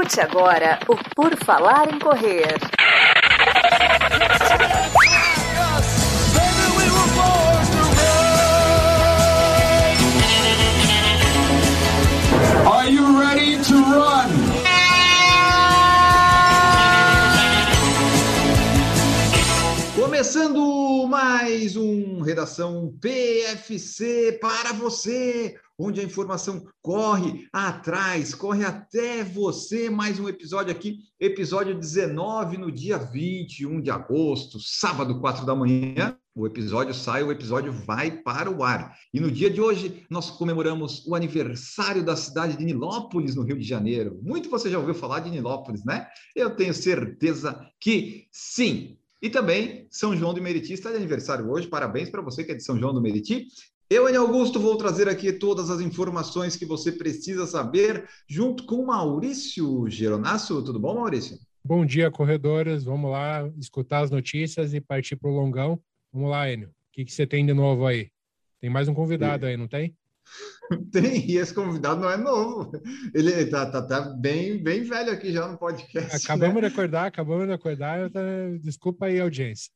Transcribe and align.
Escute 0.00 0.20
agora 0.22 0.78
o 0.88 0.96
Por 1.14 1.36
Falar 1.44 1.92
em 1.92 1.98
Correr. 1.98 2.56
Are 12.66 12.88
you 12.88 13.18
ready 13.18 13.62
to 13.62 13.74
run? 13.74 14.30
Começando 19.94 21.06
mais 21.08 21.76
um 21.76 22.22
Redação 22.22 22.94
PFC 23.02 24.38
para 24.40 24.72
você, 24.72 25.56
onde 25.80 25.98
a 25.98 26.04
informação 26.04 26.66
corre 26.82 27.48
atrás, 27.50 28.34
corre 28.34 28.64
até 28.64 29.24
você. 29.24 29.88
Mais 29.88 30.20
um 30.20 30.28
episódio 30.28 30.70
aqui, 30.70 30.98
episódio 31.18 31.74
19, 31.74 32.58
no 32.58 32.70
dia 32.70 32.98
21 32.98 33.80
de 33.80 33.90
agosto, 33.90 34.58
sábado, 34.60 35.18
4 35.18 35.46
da 35.46 35.54
manhã. 35.54 36.14
O 36.34 36.46
episódio 36.46 36.92
sai, 36.92 37.22
o 37.22 37.32
episódio 37.32 37.72
vai 37.72 38.10
para 38.10 38.50
o 38.50 38.62
ar. 38.62 38.94
E 39.12 39.18
no 39.18 39.30
dia 39.30 39.50
de 39.50 39.60
hoje, 39.60 40.04
nós 40.10 40.30
comemoramos 40.30 41.04
o 41.06 41.14
aniversário 41.14 42.04
da 42.04 42.14
cidade 42.14 42.58
de 42.58 42.64
Nilópolis, 42.64 43.34
no 43.34 43.42
Rio 43.42 43.58
de 43.58 43.66
Janeiro. 43.66 44.20
Muito 44.22 44.50
você 44.50 44.70
já 44.70 44.78
ouviu 44.78 44.94
falar 44.94 45.20
de 45.20 45.30
Nilópolis, 45.30 45.82
né? 45.84 46.06
Eu 46.36 46.54
tenho 46.54 46.74
certeza 46.74 47.58
que 47.80 48.26
sim. 48.30 48.98
E 49.22 49.28
também 49.28 49.86
São 49.90 50.16
João 50.16 50.32
do 50.32 50.42
Meriti 50.42 50.74
está 50.74 50.90
de 50.90 50.96
aniversário 50.96 51.50
hoje. 51.50 51.66
Parabéns 51.66 52.10
para 52.10 52.22
você 52.22 52.44
que 52.44 52.52
é 52.52 52.54
de 52.54 52.64
São 52.64 52.78
João 52.78 52.94
do 52.94 53.02
Meriti. 53.02 53.46
Eu, 53.92 54.08
Enio 54.08 54.20
Augusto, 54.20 54.60
vou 54.60 54.76
trazer 54.76 55.08
aqui 55.08 55.32
todas 55.32 55.68
as 55.68 55.80
informações 55.80 56.54
que 56.54 56.64
você 56.64 56.92
precisa 56.92 57.44
saber, 57.44 58.08
junto 58.28 58.64
com 58.64 58.84
Maurício 58.84 59.90
Geronasso. 59.90 60.62
Tudo 60.62 60.78
bom, 60.78 60.94
Maurício? 60.94 61.36
Bom 61.64 61.84
dia, 61.84 62.08
corredores. 62.08 62.84
Vamos 62.84 63.10
lá 63.10 63.50
escutar 63.58 64.04
as 64.04 64.10
notícias 64.12 64.72
e 64.74 64.80
partir 64.80 65.16
para 65.16 65.28
o 65.28 65.34
longão. 65.34 65.82
Vamos 66.12 66.30
lá, 66.30 66.48
Enio. 66.48 66.68
O 66.68 66.72
que, 66.92 67.04
que 67.04 67.12
você 67.12 67.26
tem 67.26 67.44
de 67.44 67.52
novo 67.52 67.84
aí? 67.84 68.12
Tem 68.60 68.70
mais 68.70 68.86
um 68.86 68.94
convidado 68.94 69.44
aí, 69.44 69.56
não 69.56 69.66
tem? 69.66 69.96
Tem, 70.92 71.28
e 71.28 71.38
esse 71.38 71.52
convidado 71.52 72.00
não 72.00 72.08
é 72.08 72.16
novo. 72.16 72.70
Ele 73.12 73.44
tá, 73.46 73.68
tá, 73.68 73.82
tá 73.82 74.00
bem, 74.02 74.62
bem 74.62 74.84
velho 74.84 75.10
aqui 75.10 75.32
já 75.32 75.48
no 75.48 75.58
podcast. 75.58 76.24
Acabamos 76.24 76.54
né? 76.54 76.60
de 76.60 76.66
acordar, 76.72 77.06
acabamos 77.06 77.48
de 77.48 77.52
acordar. 77.52 78.08
Tá... 78.08 78.20
Desculpa 78.62 79.06
aí, 79.06 79.18
audiência. 79.18 79.72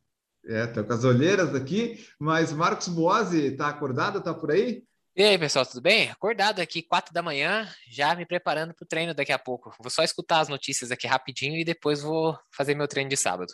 É, 0.46 0.66
tô 0.66 0.84
com 0.84 0.92
as 0.92 1.04
olheiras 1.04 1.54
aqui, 1.54 2.04
mas 2.18 2.52
Marcos 2.52 2.88
Boazzi 2.88 3.52
tá 3.52 3.68
acordado, 3.68 4.22
tá 4.22 4.34
por 4.34 4.50
aí? 4.50 4.84
E 5.16 5.22
aí, 5.22 5.38
pessoal, 5.38 5.64
tudo 5.64 5.80
bem? 5.80 6.10
Acordado 6.10 6.60
aqui, 6.60 6.82
quatro 6.82 7.14
da 7.14 7.22
manhã, 7.22 7.68
já 7.88 8.14
me 8.16 8.26
preparando 8.26 8.74
para 8.74 8.84
o 8.84 8.88
treino 8.88 9.14
daqui 9.14 9.32
a 9.32 9.38
pouco. 9.38 9.72
Vou 9.80 9.90
só 9.90 10.02
escutar 10.02 10.40
as 10.40 10.48
notícias 10.48 10.90
aqui 10.90 11.06
rapidinho 11.06 11.56
e 11.56 11.64
depois 11.64 12.02
vou 12.02 12.36
fazer 12.50 12.74
meu 12.74 12.88
treino 12.88 13.08
de 13.08 13.16
sábado. 13.16 13.52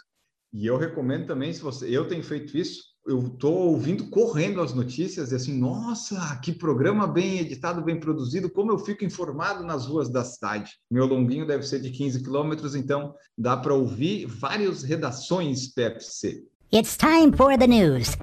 E 0.52 0.66
eu 0.66 0.76
recomendo 0.76 1.26
também, 1.26 1.52
se 1.52 1.60
você, 1.60 1.86
eu 1.86 2.08
tenho 2.08 2.24
feito 2.24 2.56
isso, 2.56 2.82
eu 3.06 3.26
estou 3.26 3.54
ouvindo 3.54 4.08
correndo 4.08 4.60
as 4.60 4.74
notícias 4.74 5.32
e 5.32 5.34
assim, 5.34 5.58
nossa, 5.58 6.36
que 6.42 6.52
programa 6.52 7.06
bem 7.06 7.38
editado, 7.38 7.82
bem 7.82 7.98
produzido, 8.00 8.50
como 8.50 8.72
eu 8.72 8.78
fico 8.78 9.04
informado 9.04 9.64
nas 9.64 9.86
ruas 9.86 10.10
da 10.10 10.24
cidade. 10.24 10.72
Meu 10.90 11.06
longuinho 11.06 11.46
deve 11.46 11.62
ser 11.62 11.80
de 11.80 11.90
15 11.90 12.22
quilômetros, 12.22 12.74
então 12.74 13.14
dá 13.36 13.56
para 13.56 13.74
ouvir 13.74 14.26
várias 14.26 14.82
redações 14.82 15.72
PFC. 15.72 16.44
It's 16.72 16.96
time 16.96 17.32
for 17.36 17.58
the 17.58 17.66
news. 17.66 18.16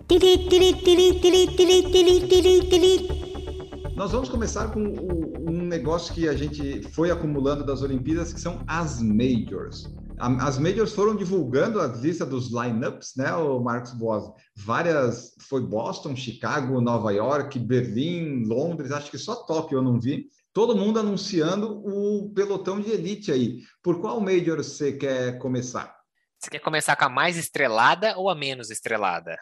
Nós 3.93 4.11
vamos 4.13 4.29
começar 4.29 4.71
com 4.71 4.79
um 4.81 5.63
negócio 5.63 6.13
que 6.13 6.29
a 6.29 6.33
gente 6.33 6.81
foi 6.93 7.11
acumulando 7.11 7.65
das 7.65 7.81
Olimpíadas, 7.81 8.31
que 8.31 8.39
são 8.39 8.63
as 8.65 9.01
majors. 9.01 9.93
As 10.17 10.57
majors 10.57 10.93
foram 10.93 11.13
divulgando 11.17 11.81
a 11.81 11.87
lista 11.87 12.25
dos 12.25 12.49
lineups, 12.49 13.15
né, 13.17 13.33
o 13.33 13.59
Marcos 13.59 13.91
Boas? 13.91 14.23
Várias, 14.55 15.35
foi 15.49 15.61
Boston, 15.67 16.15
Chicago, 16.15 16.79
Nova 16.79 17.11
York, 17.11 17.59
Berlim, 17.59 18.45
Londres, 18.45 18.93
acho 18.93 19.11
que 19.11 19.17
só 19.17 19.35
Tóquio 19.35 19.79
eu 19.79 19.81
não 19.81 19.99
vi. 19.99 20.27
Todo 20.53 20.73
mundo 20.73 21.01
anunciando 21.01 21.85
o 21.85 22.29
pelotão 22.29 22.79
de 22.79 22.91
elite 22.91 23.29
aí. 23.29 23.57
Por 23.83 23.99
qual 23.99 24.21
major 24.21 24.55
você 24.63 24.93
quer 24.93 25.37
começar? 25.37 25.96
Você 26.39 26.51
quer 26.51 26.59
começar 26.59 26.95
com 26.95 27.05
a 27.05 27.09
mais 27.09 27.35
estrelada 27.35 28.17
ou 28.17 28.29
a 28.29 28.35
menos 28.35 28.69
estrelada? 28.69 29.37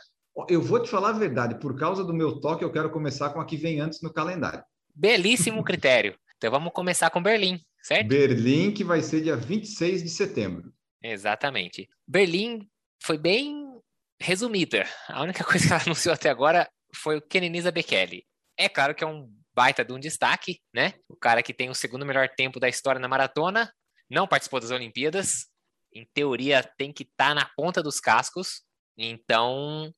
Eu 0.49 0.61
vou 0.61 0.81
te 0.81 0.89
falar 0.89 1.09
a 1.09 1.19
verdade, 1.19 1.59
por 1.59 1.77
causa 1.77 2.03
do 2.03 2.13
meu 2.13 2.39
toque, 2.39 2.63
eu 2.63 2.71
quero 2.71 2.89
começar 2.89 3.29
com 3.29 3.39
a 3.39 3.45
que 3.45 3.57
vem 3.57 3.79
antes 3.79 4.01
no 4.01 4.11
calendário. 4.11 4.63
Belíssimo 4.93 5.63
critério. 5.63 6.17
Então 6.37 6.51
vamos 6.51 6.73
começar 6.73 7.09
com 7.09 7.21
Berlim, 7.21 7.59
certo? 7.81 8.07
Berlim, 8.07 8.71
que 8.71 8.83
vai 8.83 9.01
ser 9.01 9.21
dia 9.21 9.35
26 9.35 10.03
de 10.03 10.09
setembro. 10.09 10.73
Exatamente. 11.01 11.87
Berlim 12.07 12.67
foi 13.01 13.17
bem 13.17 13.79
resumida. 14.19 14.85
A 15.07 15.21
única 15.21 15.43
coisa 15.45 15.67
que 15.67 15.73
ela 15.73 15.83
anunciou 15.83 16.13
até 16.13 16.29
agora 16.29 16.67
foi 16.95 17.17
o 17.17 17.21
Kenenisa 17.21 17.71
Bekele. 17.71 18.25
É 18.57 18.69
claro 18.69 18.95
que 18.95 19.03
é 19.03 19.07
um 19.07 19.29
baita 19.53 19.83
de 19.85 19.93
um 19.93 19.99
destaque, 19.99 20.59
né? 20.73 20.93
O 21.09 21.15
cara 21.15 21.43
que 21.43 21.53
tem 21.53 21.69
o 21.69 21.75
segundo 21.75 22.05
melhor 22.05 22.29
tempo 22.29 22.59
da 22.59 22.67
história 22.67 22.99
na 22.99 23.07
maratona, 23.07 23.71
não 24.09 24.27
participou 24.27 24.59
das 24.59 24.71
Olimpíadas, 24.71 25.47
em 25.95 26.05
teoria 26.13 26.61
tem 26.77 26.91
que 26.91 27.03
estar 27.03 27.29
tá 27.29 27.33
na 27.33 27.45
ponta 27.55 27.81
dos 27.81 27.99
cascos, 28.01 28.61
então 28.97 29.93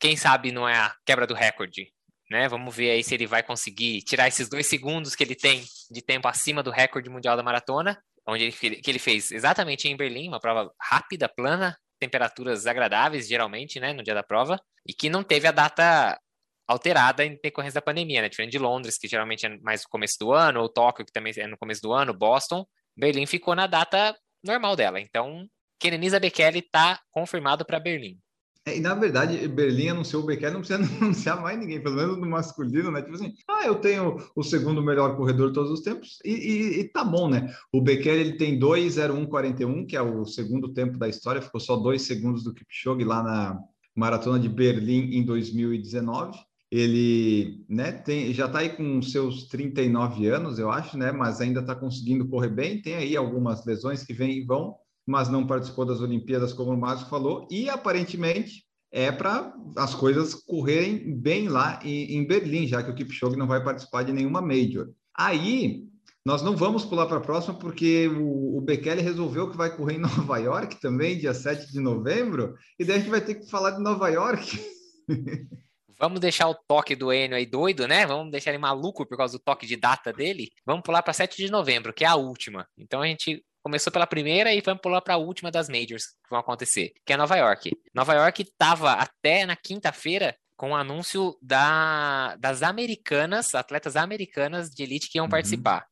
quem 0.00 0.16
sabe 0.16 0.50
não 0.50 0.68
é 0.68 0.76
a 0.76 0.94
quebra 1.06 1.26
do 1.26 1.34
recorde, 1.34 1.92
né? 2.28 2.48
Vamos 2.48 2.74
ver 2.74 2.90
aí 2.90 3.04
se 3.04 3.14
ele 3.14 3.26
vai 3.26 3.42
conseguir 3.42 4.02
tirar 4.02 4.26
esses 4.26 4.48
dois 4.48 4.66
segundos 4.66 5.14
que 5.14 5.22
ele 5.22 5.36
tem 5.36 5.64
de 5.90 6.02
tempo 6.02 6.26
acima 6.26 6.62
do 6.62 6.72
recorde 6.72 7.08
mundial 7.08 7.36
da 7.36 7.42
maratona, 7.42 8.02
onde 8.26 8.44
ele, 8.44 8.76
que 8.76 8.90
ele 8.90 8.98
fez 8.98 9.30
exatamente 9.30 9.88
em 9.88 9.96
Berlim, 9.96 10.28
uma 10.28 10.40
prova 10.40 10.72
rápida, 10.80 11.28
plana, 11.28 11.78
temperaturas 12.00 12.66
agradáveis, 12.66 13.28
geralmente, 13.28 13.78
né, 13.78 13.92
no 13.92 14.02
dia 14.02 14.14
da 14.14 14.24
prova, 14.24 14.60
e 14.86 14.92
que 14.92 15.08
não 15.08 15.22
teve 15.22 15.46
a 15.46 15.52
data 15.52 16.18
alterada 16.66 17.24
em 17.24 17.38
decorrência 17.40 17.80
da 17.80 17.84
pandemia, 17.84 18.22
né? 18.22 18.28
Diferente 18.28 18.52
de 18.52 18.58
Londres, 18.58 18.98
que 18.98 19.06
geralmente 19.06 19.46
é 19.46 19.56
mais 19.60 19.82
no 19.82 19.88
começo 19.88 20.16
do 20.18 20.32
ano, 20.32 20.60
ou 20.60 20.68
Tóquio, 20.68 21.04
que 21.04 21.12
também 21.12 21.32
é 21.36 21.46
no 21.46 21.56
começo 21.56 21.80
do 21.80 21.92
ano, 21.92 22.12
Boston, 22.12 22.66
Berlim 22.96 23.26
ficou 23.26 23.54
na 23.54 23.66
data 23.66 24.16
normal 24.42 24.76
dela. 24.76 25.00
Então, 25.00 25.46
Kenenisa 25.78 26.20
Bekele 26.20 26.60
está 26.60 27.00
confirmado 27.10 27.64
para 27.64 27.80
Berlim. 27.80 28.18
É, 28.64 28.76
e 28.76 28.80
na 28.80 28.94
verdade, 28.94 29.48
Berlim 29.48 29.88
anunciou 29.88 30.22
o 30.22 30.26
Bekele, 30.26 30.52
não 30.52 30.60
precisa 30.60 30.78
anunciar 31.02 31.40
mais 31.42 31.58
ninguém, 31.58 31.82
pelo 31.82 31.96
menos 31.96 32.16
no 32.16 32.26
masculino, 32.26 32.92
né? 32.92 33.02
Tipo 33.02 33.16
assim, 33.16 33.32
ah, 33.48 33.66
eu 33.66 33.74
tenho 33.76 34.16
o 34.36 34.42
segundo 34.42 34.80
melhor 34.80 35.16
corredor 35.16 35.48
de 35.48 35.54
todos 35.54 35.72
os 35.72 35.80
tempos, 35.80 36.18
e, 36.24 36.30
e, 36.30 36.80
e 36.80 36.84
tá 36.84 37.02
bom, 37.04 37.28
né? 37.28 37.52
O 37.72 37.80
Bekele 37.80 38.20
ele 38.20 38.36
tem 38.36 38.58
2,0141, 38.60 39.86
que 39.86 39.96
é 39.96 40.02
o 40.02 40.24
segundo 40.24 40.72
tempo 40.72 40.96
da 40.96 41.08
história, 41.08 41.42
ficou 41.42 41.60
só 41.60 41.76
dois 41.76 42.02
segundos 42.02 42.44
do 42.44 42.54
Kipchoge 42.54 43.04
lá 43.04 43.22
na 43.22 43.58
maratona 43.96 44.38
de 44.38 44.48
Berlim 44.48 45.16
em 45.16 45.24
2019 45.24 46.38
ele 46.72 47.66
né, 47.68 47.92
tem, 47.92 48.32
já 48.32 48.46
está 48.46 48.60
aí 48.60 48.70
com 48.70 49.02
seus 49.02 49.44
39 49.48 50.26
anos, 50.28 50.58
eu 50.58 50.70
acho, 50.70 50.96
né, 50.96 51.12
mas 51.12 51.38
ainda 51.38 51.60
está 51.60 51.74
conseguindo 51.74 52.26
correr 52.26 52.48
bem. 52.48 52.80
Tem 52.80 52.94
aí 52.94 53.14
algumas 53.14 53.62
lesões 53.66 54.02
que 54.02 54.14
vêm 54.14 54.38
e 54.38 54.44
vão, 54.46 54.76
mas 55.06 55.28
não 55.28 55.46
participou 55.46 55.84
das 55.84 56.00
Olimpíadas, 56.00 56.54
como 56.54 56.72
o 56.72 56.80
Márcio 56.80 57.10
falou, 57.10 57.46
e 57.50 57.68
aparentemente 57.68 58.64
é 58.90 59.12
para 59.12 59.54
as 59.76 59.94
coisas 59.94 60.32
correrem 60.34 61.14
bem 61.14 61.46
lá 61.46 61.78
em, 61.84 62.16
em, 62.16 62.26
Berlim, 62.26 62.66
já 62.66 62.82
que 62.82 62.90
o 62.90 62.94
Kipchoge 62.94 63.36
não 63.36 63.46
vai 63.46 63.62
participar 63.62 64.02
de 64.04 64.12
nenhuma 64.14 64.40
Major. 64.40 64.88
Aí, 65.14 65.84
nós 66.24 66.40
não 66.40 66.56
vamos 66.56 66.86
pular 66.86 67.04
para 67.04 67.18
a 67.18 67.20
próxima, 67.20 67.52
porque 67.52 68.08
o, 68.08 68.56
o 68.56 68.62
Bekele 68.62 69.02
resolveu 69.02 69.50
que 69.50 69.58
vai 69.58 69.76
correr 69.76 69.96
em 69.96 70.00
Nova 70.16 70.38
York 70.38 70.80
também, 70.80 71.18
dia 71.18 71.34
7 71.34 71.70
de 71.70 71.80
novembro, 71.80 72.54
e 72.78 72.84
daí 72.84 72.96
a 72.96 72.98
gente 72.98 73.10
vai 73.10 73.20
ter 73.20 73.34
que 73.34 73.50
falar 73.50 73.72
de 73.72 73.82
Nova 73.82 74.08
York. 74.08 74.58
Vamos 76.02 76.18
deixar 76.18 76.48
o 76.48 76.54
toque 76.54 76.96
do 76.96 77.12
Enio 77.12 77.36
aí 77.36 77.46
doido, 77.46 77.86
né? 77.86 78.04
Vamos 78.04 78.32
deixar 78.32 78.50
ele 78.50 78.58
maluco 78.58 79.06
por 79.06 79.16
causa 79.16 79.38
do 79.38 79.40
toque 79.40 79.64
de 79.64 79.76
data 79.76 80.12
dele. 80.12 80.50
Vamos 80.66 80.82
pular 80.82 81.00
para 81.00 81.12
7 81.12 81.36
de 81.36 81.48
novembro, 81.48 81.94
que 81.94 82.04
é 82.04 82.08
a 82.08 82.16
última. 82.16 82.68
Então 82.76 83.02
a 83.02 83.06
gente 83.06 83.40
começou 83.62 83.92
pela 83.92 84.04
primeira 84.04 84.52
e 84.52 84.60
vamos 84.60 84.82
pular 84.82 85.00
para 85.00 85.14
a 85.14 85.18
última 85.18 85.48
das 85.48 85.68
majors 85.68 86.06
que 86.06 86.28
vão 86.28 86.40
acontecer, 86.40 86.92
que 87.06 87.12
é 87.12 87.16
Nova 87.16 87.36
York. 87.36 87.70
Nova 87.94 88.14
York 88.14 88.42
estava 88.42 88.94
até 88.94 89.46
na 89.46 89.54
quinta-feira 89.54 90.36
com 90.56 90.72
o 90.72 90.74
anúncio 90.74 91.38
da, 91.40 92.34
das 92.34 92.64
americanas, 92.64 93.54
atletas 93.54 93.94
americanas 93.94 94.70
de 94.70 94.82
elite 94.82 95.08
que 95.08 95.18
iam 95.18 95.26
uhum. 95.26 95.30
participar. 95.30 95.86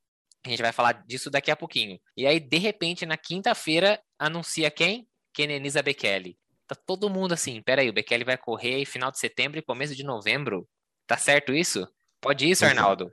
A 0.45 0.49
gente 0.49 0.61
vai 0.61 0.73
falar 0.73 1.05
disso 1.07 1.31
daqui 1.31 1.53
a 1.53 1.57
pouquinho. 1.57 2.01
E 2.17 2.27
aí, 2.27 2.41
de 2.41 2.59
repente, 2.59 3.07
na 3.07 3.17
quinta-feira, 3.17 4.03
anuncia 4.19 4.73
quem? 4.73 5.07
Kenenisa 5.33 5.81
Bekele. 5.85 6.37
Tá 6.71 6.77
todo 6.87 7.11
mundo 7.11 7.33
assim, 7.33 7.61
peraí, 7.61 7.89
o 7.89 7.93
Bekele 7.93 8.23
vai 8.23 8.39
correr 8.39 8.85
final 8.85 9.11
de 9.11 9.19
setembro 9.19 9.59
e 9.59 9.63
começo 9.63 9.93
de 9.93 10.05
novembro. 10.05 10.69
Tá 11.05 11.17
certo 11.17 11.53
isso? 11.53 11.85
Pode 12.21 12.49
isso, 12.49 12.65
Arnaldo? 12.65 13.13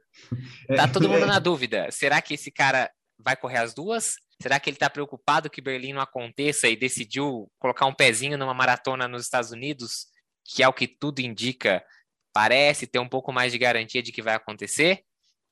Tá 0.75 0.88
todo 0.88 1.09
mundo 1.09 1.25
na 1.25 1.39
dúvida. 1.42 1.89
Será 1.89 2.21
que 2.21 2.36
esse 2.36 2.51
cara 2.51 2.88
vai 3.18 3.36
correr 3.36 3.57
as 3.57 3.74
duas? 3.74 4.18
Será 4.39 4.59
que 4.59 4.69
ele 4.69 4.77
tá 4.77 4.92
preocupado 4.92 5.50
que 5.50 5.59
Berlim 5.59 5.94
não 5.94 6.01
aconteça 6.01 6.68
e 6.68 6.75
decidiu 6.75 7.51
colocar 7.57 7.88
um 7.88 7.95
pezinho 7.95 8.38
numa 8.38 8.54
maratona 8.54 9.07
nos 9.07 9.24
Estados 9.24 9.50
Unidos, 9.50 10.06
que 10.45 10.62
é 10.62 10.68
o 10.68 10.74
que 10.74 10.88
tudo 10.88 11.19
indica, 11.21 11.83
parece 12.31 12.86
ter 12.86 13.00
um 13.00 13.09
pouco 13.09 13.33
mais 13.33 13.51
de 13.51 13.57
garantia 13.57 14.04
de 14.04 14.12
que 14.12 14.21
vai 14.21 14.36
acontecer? 14.36 15.01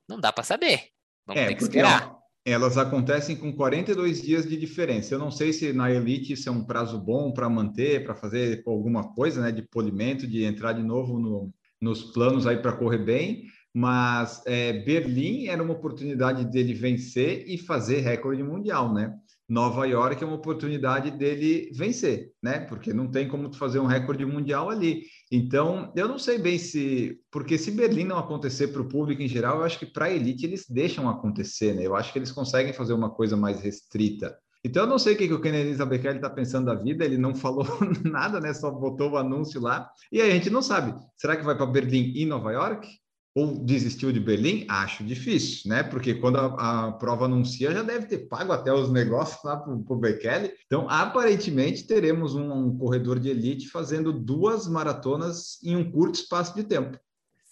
Não 0.08 0.20
dá 0.20 0.32
para 0.32 0.44
saber. 0.44 0.90
Vamos 1.26 1.42
é, 1.42 1.48
ter 1.48 1.56
que 1.56 1.62
esperar. 1.64 2.15
Elas 2.48 2.78
acontecem 2.78 3.34
com 3.34 3.52
42 3.52 4.22
dias 4.22 4.48
de 4.48 4.56
diferença. 4.56 5.12
Eu 5.12 5.18
não 5.18 5.32
sei 5.32 5.52
se 5.52 5.72
na 5.72 5.90
Elite 5.90 6.32
isso 6.32 6.48
é 6.48 6.52
um 6.52 6.64
prazo 6.64 6.96
bom 6.96 7.32
para 7.32 7.50
manter, 7.50 8.04
para 8.04 8.14
fazer 8.14 8.62
alguma 8.64 9.12
coisa, 9.14 9.42
né, 9.42 9.50
de 9.50 9.62
polimento, 9.62 10.28
de 10.28 10.44
entrar 10.44 10.72
de 10.72 10.82
novo 10.84 11.18
no, 11.18 11.52
nos 11.80 12.04
planos 12.04 12.46
aí 12.46 12.56
para 12.58 12.70
correr 12.70 13.04
bem, 13.04 13.46
mas 13.74 14.42
é, 14.46 14.72
Berlim 14.84 15.48
era 15.48 15.60
uma 15.60 15.72
oportunidade 15.72 16.44
dele 16.44 16.72
vencer 16.72 17.44
e 17.48 17.58
fazer 17.58 17.98
recorde 17.98 18.44
mundial, 18.44 18.94
né? 18.94 19.12
Nova 19.48 19.86
York 19.86 20.22
é 20.22 20.26
uma 20.26 20.36
oportunidade 20.36 21.10
dele 21.12 21.70
vencer, 21.72 22.32
né? 22.42 22.60
Porque 22.60 22.92
não 22.92 23.08
tem 23.08 23.28
como 23.28 23.52
fazer 23.52 23.78
um 23.78 23.86
recorde 23.86 24.26
mundial 24.26 24.68
ali. 24.68 25.04
Então, 25.30 25.92
eu 25.94 26.08
não 26.08 26.18
sei 26.18 26.38
bem 26.38 26.58
se. 26.58 27.20
Porque 27.30 27.56
se 27.56 27.70
Berlim 27.70 28.04
não 28.04 28.18
acontecer 28.18 28.68
para 28.68 28.82
o 28.82 28.88
público 28.88 29.22
em 29.22 29.28
geral, 29.28 29.58
eu 29.58 29.64
acho 29.64 29.78
que 29.78 29.86
para 29.86 30.06
a 30.06 30.10
elite 30.10 30.44
eles 30.44 30.66
deixam 30.68 31.08
acontecer, 31.08 31.74
né? 31.74 31.86
Eu 31.86 31.94
acho 31.94 32.12
que 32.12 32.18
eles 32.18 32.32
conseguem 32.32 32.72
fazer 32.72 32.92
uma 32.92 33.10
coisa 33.10 33.36
mais 33.36 33.60
restrita. 33.60 34.36
Então, 34.64 34.82
eu 34.82 34.88
não 34.88 34.98
sei 34.98 35.14
o 35.14 35.16
que, 35.16 35.28
que 35.28 35.34
o 35.34 35.40
Kennedy 35.40 35.74
Zabekele 35.74 36.16
está 36.16 36.28
pensando 36.28 36.66
da 36.66 36.74
vida, 36.74 37.04
ele 37.04 37.16
não 37.16 37.34
falou 37.36 37.66
nada, 38.04 38.40
né? 38.40 38.52
Só 38.52 38.68
botou 38.68 39.12
o 39.12 39.16
anúncio 39.16 39.60
lá. 39.60 39.88
E 40.10 40.20
aí 40.20 40.30
a 40.30 40.34
gente 40.34 40.50
não 40.50 40.60
sabe. 40.60 40.92
Será 41.16 41.36
que 41.36 41.44
vai 41.44 41.56
para 41.56 41.66
Berlim 41.66 42.12
e 42.16 42.26
Nova 42.26 42.50
York? 42.50 42.88
Ou 43.36 43.54
desistiu 43.54 44.10
de 44.10 44.18
Berlim? 44.18 44.64
Acho 44.66 45.04
difícil, 45.04 45.68
né? 45.68 45.82
Porque 45.82 46.14
quando 46.14 46.38
a, 46.38 46.86
a 46.86 46.92
prova 46.92 47.26
anuncia, 47.26 47.70
já 47.70 47.82
deve 47.82 48.06
ter 48.06 48.26
pago 48.28 48.50
até 48.50 48.72
os 48.72 48.90
negócios 48.90 49.44
lá 49.44 49.58
para 49.58 49.74
o 49.74 49.96
Bekele. 49.96 50.54
Então, 50.64 50.88
aparentemente, 50.88 51.86
teremos 51.86 52.34
um, 52.34 52.50
um, 52.50 52.78
corredor 52.78 53.20
de 53.20 53.28
elite 53.28 53.68
fazendo 53.68 54.10
duas 54.10 54.66
maratonas 54.66 55.62
em 55.62 55.76
um 55.76 55.90
curto 55.90 56.14
espaço 56.14 56.54
de 56.54 56.64
tempo. 56.64 56.98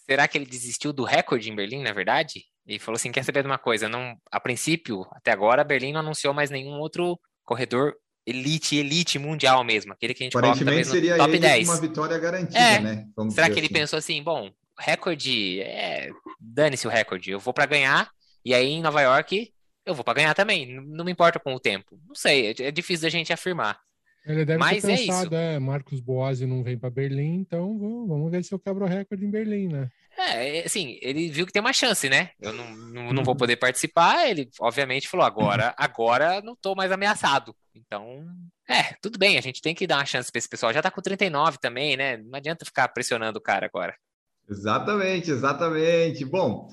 Será 0.09 0.27
que 0.27 0.39
ele 0.39 0.47
desistiu 0.47 0.91
do 0.91 1.03
recorde 1.03 1.51
em 1.51 1.55
Berlim, 1.55 1.83
na 1.83 1.93
verdade? 1.93 2.45
E 2.65 2.79
falou 2.79 2.95
assim: 2.95 3.11
quer 3.11 3.23
saber 3.23 3.43
de 3.43 3.47
uma 3.47 3.59
coisa? 3.59 3.87
Não, 3.87 4.17
a 4.31 4.39
princípio, 4.39 5.05
até 5.11 5.31
agora, 5.31 5.63
Berlim 5.63 5.93
não 5.93 5.99
anunciou 5.99 6.33
mais 6.33 6.49
nenhum 6.49 6.79
outro 6.79 7.19
corredor 7.43 7.93
elite, 8.25 8.75
elite 8.75 9.19
mundial 9.19 9.63
mesmo, 9.63 9.93
aquele 9.93 10.15
que 10.15 10.23
a 10.23 10.25
gente 10.25 10.33
coloca 10.33 10.65
talvez 10.65 10.87
no 10.87 10.93
seria 10.93 11.15
top 11.15 11.37
10. 11.37 11.69
uma 11.69 11.79
vitória 11.79 12.17
garantida, 12.17 12.57
é. 12.57 12.79
né? 12.79 13.05
Vamos 13.15 13.35
Será 13.35 13.47
que 13.51 13.59
ele 13.59 13.67
assim. 13.67 13.73
pensou 13.73 13.99
assim, 13.99 14.23
bom, 14.23 14.51
recorde, 14.77 15.61
é, 15.61 16.09
dane-se 16.39 16.87
o 16.87 16.89
recorde, 16.89 17.31
eu 17.31 17.39
vou 17.39 17.53
para 17.53 17.65
ganhar, 17.65 18.09
e 18.43 18.53
aí 18.53 18.67
em 18.67 18.81
Nova 18.81 19.01
York 19.01 19.51
eu 19.85 19.93
vou 19.93 20.03
para 20.03 20.15
ganhar 20.15 20.33
também, 20.33 20.81
não 20.81 21.05
me 21.05 21.11
importa 21.11 21.39
com 21.39 21.53
o 21.53 21.59
tempo. 21.59 21.99
Não 22.07 22.15
sei, 22.15 22.47
é, 22.47 22.67
é 22.67 22.71
difícil 22.71 23.03
da 23.03 23.09
gente 23.09 23.31
afirmar. 23.31 23.79
Ele 24.25 24.43
deve 24.43 24.57
Mas 24.57 24.81
ter 24.81 24.87
pensado, 24.87 25.35
é, 25.35 25.51
isso. 25.51 25.55
é 25.55 25.59
Marcos 25.59 25.99
Boazzi 25.99 26.47
não 26.47 26.63
vem 26.63 26.77
para 26.77 26.89
Berlim, 26.89 27.35
então 27.35 27.77
vamos 28.07 28.31
ver 28.31 28.43
se 28.43 28.51
eu 28.51 28.59
quebro 28.59 28.83
o 28.83 28.87
recorde 28.87 29.23
em 29.23 29.29
Berlim, 29.29 29.67
né? 29.67 29.89
É, 30.17 30.63
assim, 30.65 30.97
ele 31.01 31.29
viu 31.29 31.45
que 31.45 31.51
tem 31.51 31.61
uma 31.61 31.73
chance, 31.73 32.09
né? 32.09 32.31
Eu 32.39 32.53
não, 32.53 32.75
não, 32.75 33.13
não 33.13 33.23
vou 33.23 33.35
poder 33.35 33.57
participar. 33.57 34.27
Ele, 34.27 34.49
obviamente, 34.59 35.09
falou: 35.09 35.25
agora, 35.25 35.75
agora 35.77 36.41
não 36.41 36.55
tô 36.55 36.73
mais 36.73 36.91
ameaçado. 36.91 37.53
Então, 37.75 38.25
é, 38.67 38.93
tudo 39.01 39.19
bem, 39.19 39.37
a 39.37 39.41
gente 39.41 39.61
tem 39.61 39.75
que 39.75 39.85
dar 39.85 39.97
uma 39.97 40.05
chance 40.05 40.31
para 40.31 40.39
esse 40.39 40.49
pessoal. 40.49 40.73
Já 40.73 40.81
tá 40.81 40.89
com 40.89 41.01
39 41.01 41.57
também, 41.59 41.97
né? 41.97 42.17
Não 42.17 42.35
adianta 42.35 42.65
ficar 42.65 42.87
pressionando 42.87 43.39
o 43.39 43.41
cara 43.41 43.65
agora. 43.65 43.93
Exatamente, 44.49 45.31
exatamente. 45.31 46.23
Bom, 46.25 46.69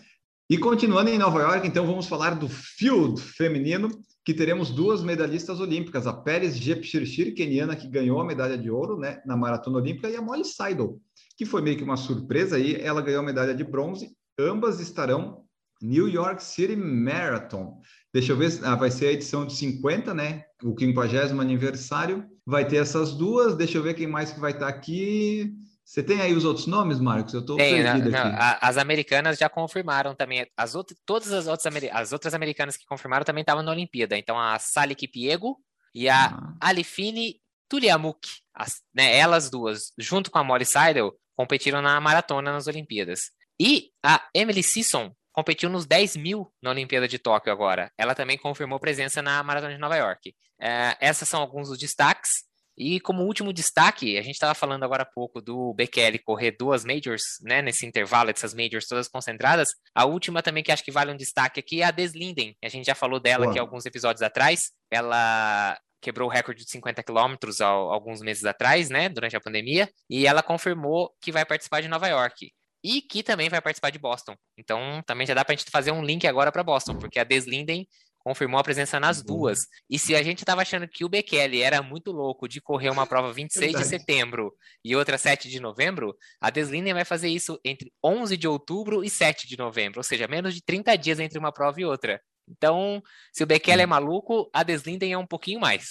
e 0.48 0.58
continuando 0.58 1.10
em 1.10 1.18
Nova 1.18 1.40
York, 1.40 1.66
então 1.66 1.86
vamos 1.86 2.06
falar 2.06 2.34
do 2.34 2.48
field 2.48 3.20
feminino, 3.20 3.88
que 4.24 4.34
teremos 4.34 4.70
duas 4.70 5.02
medalhistas 5.02 5.60
olímpicas, 5.60 6.06
a 6.06 6.12
Pérez 6.12 6.56
Jepchirchir, 6.56 7.34
keniana, 7.34 7.74
que 7.74 7.88
ganhou 7.88 8.20
a 8.20 8.24
medalha 8.24 8.56
de 8.56 8.70
ouro 8.70 8.98
né, 8.98 9.20
na 9.24 9.36
maratona 9.36 9.78
olímpica, 9.78 10.08
e 10.08 10.16
a 10.16 10.22
Molly 10.22 10.44
Seidel, 10.44 11.00
que 11.36 11.46
foi 11.46 11.62
meio 11.62 11.76
que 11.76 11.82
uma 11.82 11.96
surpresa 11.96 12.56
aí, 12.56 12.76
ela 12.80 13.00
ganhou 13.00 13.20
a 13.20 13.24
medalha 13.24 13.54
de 13.54 13.64
bronze. 13.64 14.14
Ambas 14.38 14.78
estarão 14.78 15.42
New 15.80 16.08
York 16.08 16.42
City 16.42 16.76
Marathon. 16.76 17.80
Deixa 18.12 18.32
eu 18.32 18.36
ver, 18.36 18.60
ah, 18.62 18.76
vai 18.76 18.90
ser 18.90 19.06
a 19.06 19.12
edição 19.12 19.46
de 19.46 19.54
50, 19.54 20.12
né? 20.12 20.44
O 20.62 20.78
50 20.78 21.40
aniversário. 21.40 22.24
Vai 22.46 22.66
ter 22.66 22.76
essas 22.76 23.12
duas. 23.12 23.56
Deixa 23.56 23.78
eu 23.78 23.82
ver 23.82 23.94
quem 23.94 24.06
mais 24.06 24.30
que 24.30 24.38
vai 24.38 24.52
estar 24.52 24.68
aqui. 24.68 25.52
Você 25.92 26.02
tem 26.02 26.22
aí 26.22 26.32
os 26.32 26.46
outros 26.46 26.66
nomes, 26.66 26.98
Marcos? 26.98 27.34
Eu 27.34 27.40
estou 27.40 27.58
perdido 27.58 28.08
não, 28.08 28.18
aqui. 28.18 28.32
Não, 28.32 28.58
as 28.62 28.78
americanas 28.78 29.36
já 29.36 29.46
confirmaram 29.46 30.14
também. 30.14 30.46
As 30.56 30.74
outras, 30.74 30.98
todas 31.04 31.30
as 31.30 31.46
outras, 31.46 31.66
as 31.92 32.14
outras 32.14 32.32
americanas 32.32 32.78
que 32.78 32.86
confirmaram 32.86 33.26
também 33.26 33.42
estavam 33.42 33.62
na 33.62 33.72
Olimpíada. 33.72 34.16
Então, 34.16 34.40
a 34.40 34.58
Sally 34.58 34.94
Kipiego 34.94 35.58
e 35.94 36.08
a 36.08 36.28
ah. 36.28 36.54
Alifine 36.62 37.38
Tuliamuk, 37.68 38.26
as, 38.54 38.80
né, 38.94 39.18
elas 39.18 39.50
duas, 39.50 39.92
junto 39.98 40.30
com 40.30 40.38
a 40.38 40.44
Molly 40.44 40.64
Seidel, 40.64 41.12
competiram 41.36 41.82
na 41.82 42.00
maratona 42.00 42.50
nas 42.54 42.66
Olimpíadas. 42.66 43.30
E 43.60 43.90
a 44.02 44.26
Emily 44.34 44.62
Sisson 44.62 45.14
competiu 45.30 45.68
nos 45.68 45.84
10 45.84 46.16
mil 46.16 46.50
na 46.62 46.70
Olimpíada 46.70 47.06
de 47.06 47.18
Tóquio 47.18 47.52
agora. 47.52 47.92
Ela 47.98 48.14
também 48.14 48.38
confirmou 48.38 48.80
presença 48.80 49.20
na 49.20 49.42
Maratona 49.42 49.74
de 49.74 49.78
Nova 49.78 49.96
York. 49.96 50.34
É, 50.58 50.96
essas 51.02 51.28
são 51.28 51.42
alguns 51.42 51.68
dos 51.68 51.76
destaques. 51.76 52.50
E 52.76 53.00
como 53.00 53.22
último 53.24 53.52
destaque, 53.52 54.16
a 54.16 54.22
gente 54.22 54.34
estava 54.34 54.54
falando 54.54 54.82
agora 54.82 55.02
há 55.02 55.06
pouco 55.06 55.40
do 55.40 55.74
Bekele 55.74 56.18
correr 56.18 56.52
duas 56.52 56.84
majors, 56.84 57.22
né, 57.42 57.60
nesse 57.60 57.84
intervalo 57.84 58.32
dessas 58.32 58.54
majors 58.54 58.86
todas 58.86 59.08
concentradas. 59.08 59.70
A 59.94 60.04
última 60.04 60.42
também 60.42 60.62
que 60.62 60.72
acho 60.72 60.84
que 60.84 60.90
vale 60.90 61.12
um 61.12 61.16
destaque 61.16 61.60
aqui 61.60 61.82
é 61.82 61.84
a 61.84 61.90
Deslinden. 61.90 62.56
A 62.62 62.68
gente 62.68 62.86
já 62.86 62.94
falou 62.94 63.20
dela 63.20 63.48
aqui 63.48 63.58
alguns 63.58 63.84
episódios 63.84 64.22
atrás. 64.22 64.70
Ela 64.90 65.78
quebrou 66.00 66.28
o 66.28 66.32
recorde 66.32 66.64
de 66.64 66.70
50 66.70 67.02
quilômetros 67.02 67.60
alguns 67.60 68.20
meses 68.20 68.44
atrás, 68.44 68.90
né, 68.90 69.08
durante 69.08 69.36
a 69.36 69.40
pandemia, 69.40 69.88
e 70.10 70.26
ela 70.26 70.42
confirmou 70.42 71.14
que 71.20 71.30
vai 71.30 71.44
participar 71.44 71.80
de 71.80 71.88
Nova 71.88 72.08
York 72.08 72.50
e 72.84 73.00
que 73.00 73.22
também 73.22 73.48
vai 73.48 73.60
participar 73.60 73.90
de 73.90 73.98
Boston. 73.98 74.34
Então, 74.58 75.00
também 75.06 75.26
já 75.26 75.34
dá 75.34 75.44
para 75.44 75.54
a 75.54 75.56
gente 75.56 75.70
fazer 75.70 75.92
um 75.92 76.02
link 76.02 76.26
agora 76.26 76.50
para 76.50 76.64
Boston, 76.64 76.98
porque 76.98 77.20
a 77.20 77.24
Deslinden 77.24 77.86
confirmou 78.22 78.58
a 78.58 78.64
presença 78.64 78.98
nas 78.98 79.18
uhum. 79.18 79.26
duas. 79.26 79.66
E 79.88 79.98
se 79.98 80.14
a 80.14 80.22
gente 80.22 80.40
estava 80.40 80.62
achando 80.62 80.88
que 80.88 81.04
o 81.04 81.08
Bekele 81.08 81.60
era 81.60 81.82
muito 81.82 82.12
louco 82.12 82.48
de 82.48 82.60
correr 82.60 82.90
uma 82.90 83.06
prova 83.06 83.32
26 83.32 83.72
Verdade. 83.72 83.84
de 83.84 83.90
setembro 83.90 84.54
e 84.84 84.94
outra 84.96 85.18
7 85.18 85.48
de 85.48 85.60
novembro, 85.60 86.16
a 86.40 86.50
Deslinden 86.50 86.94
vai 86.94 87.04
fazer 87.04 87.28
isso 87.28 87.58
entre 87.64 87.92
11 88.04 88.36
de 88.36 88.48
outubro 88.48 89.04
e 89.04 89.10
7 89.10 89.46
de 89.46 89.56
novembro, 89.56 90.00
ou 90.00 90.04
seja, 90.04 90.26
menos 90.28 90.54
de 90.54 90.62
30 90.62 90.96
dias 90.96 91.20
entre 91.20 91.38
uma 91.38 91.52
prova 91.52 91.80
e 91.80 91.84
outra. 91.84 92.20
Então, 92.48 93.02
se 93.32 93.42
o 93.42 93.46
Bekele 93.46 93.82
é 93.82 93.86
maluco, 93.86 94.50
a 94.52 94.62
Deslinden 94.62 95.12
é 95.12 95.18
um 95.18 95.26
pouquinho 95.26 95.60
mais. 95.60 95.90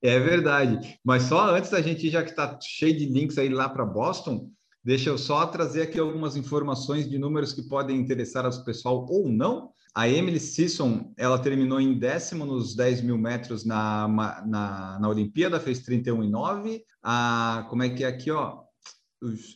É 0.00 0.18
verdade. 0.18 0.98
Mas 1.04 1.24
só 1.24 1.54
antes 1.54 1.70
da 1.70 1.80
gente, 1.80 2.08
já 2.08 2.22
que 2.22 2.30
está 2.30 2.58
cheio 2.60 2.96
de 2.96 3.06
links 3.06 3.38
aí 3.38 3.48
lá 3.48 3.68
para 3.68 3.84
Boston, 3.84 4.50
deixa 4.82 5.10
eu 5.10 5.18
só 5.18 5.46
trazer 5.46 5.82
aqui 5.82 5.98
algumas 5.98 6.36
informações 6.36 7.08
de 7.08 7.18
números 7.18 7.52
que 7.52 7.62
podem 7.62 7.96
interessar 7.96 8.44
ao 8.44 8.64
pessoal 8.64 9.06
ou 9.08 9.28
não. 9.28 9.72
A 9.94 10.08
Emily 10.08 10.40
Sisson, 10.40 11.12
ela 11.18 11.38
terminou 11.38 11.78
em 11.80 11.98
décimo 11.98 12.46
nos 12.46 12.74
10 12.74 13.02
mil 13.02 13.18
metros 13.18 13.64
na, 13.64 14.08
na, 14.46 14.98
na 14.98 15.08
Olimpíada, 15.08 15.60
fez 15.60 15.80
31,9. 15.80 16.80
A, 17.02 17.66
como 17.68 17.82
é 17.82 17.90
que 17.90 18.02
é 18.02 18.06
aqui, 18.06 18.30
ó? 18.30 18.62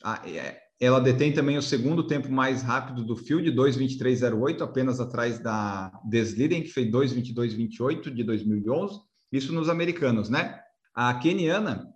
A, 0.04 0.28
é, 0.28 0.61
ela 0.78 1.00
detém 1.00 1.32
também 1.32 1.56
o 1.56 1.62
segundo 1.62 2.06
tempo 2.06 2.30
mais 2.30 2.62
rápido 2.62 3.02
do 3.02 3.16
field, 3.16 3.50
2:23.08, 3.50 4.61
apenas 4.61 5.00
atrás 5.00 5.38
da 5.38 5.90
Desliden, 6.04 6.62
que 6.62 6.68
fez 6.68 6.90
2:22.28 6.90 8.11
de 8.11 8.22
2011. 8.22 9.00
Isso 9.32 9.54
nos 9.54 9.70
americanos, 9.70 10.28
né? 10.28 10.61
A 10.94 11.14
keniana, 11.14 11.88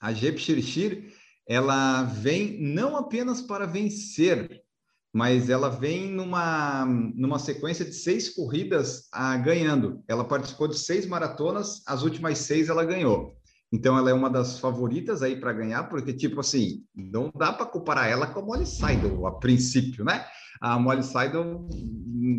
a 0.00 0.12
Jep 0.12 0.38
Shirshir, 0.38 1.12
ela 1.46 2.02
vem 2.04 2.58
não 2.62 2.96
apenas 2.96 3.42
para 3.42 3.66
vencer, 3.66 4.63
mas 5.14 5.48
ela 5.48 5.68
vem 5.68 6.10
numa, 6.10 6.84
numa 7.14 7.38
sequência 7.38 7.84
de 7.84 7.94
seis 7.94 8.28
corridas 8.34 9.08
ah, 9.12 9.36
ganhando. 9.36 10.02
Ela 10.08 10.24
participou 10.24 10.66
de 10.66 10.76
seis 10.76 11.06
maratonas, 11.06 11.82
as 11.86 12.02
últimas 12.02 12.38
seis 12.38 12.68
ela 12.68 12.84
ganhou. 12.84 13.36
Então 13.72 13.96
ela 13.96 14.10
é 14.10 14.12
uma 14.12 14.28
das 14.28 14.58
favoritas 14.58 15.22
aí 15.22 15.36
para 15.36 15.52
ganhar, 15.52 15.84
porque 15.84 16.12
tipo 16.12 16.40
assim, 16.40 16.82
não 16.92 17.30
dá 17.32 17.52
para 17.52 17.64
comparar 17.64 18.08
ela 18.08 18.26
com 18.26 18.40
a 18.40 18.44
Molly 18.44 18.66
Seidel 18.66 19.24
a 19.24 19.38
princípio, 19.38 20.04
né? 20.04 20.26
A 20.60 20.80
Molly 20.80 21.04
Seidel 21.04 21.68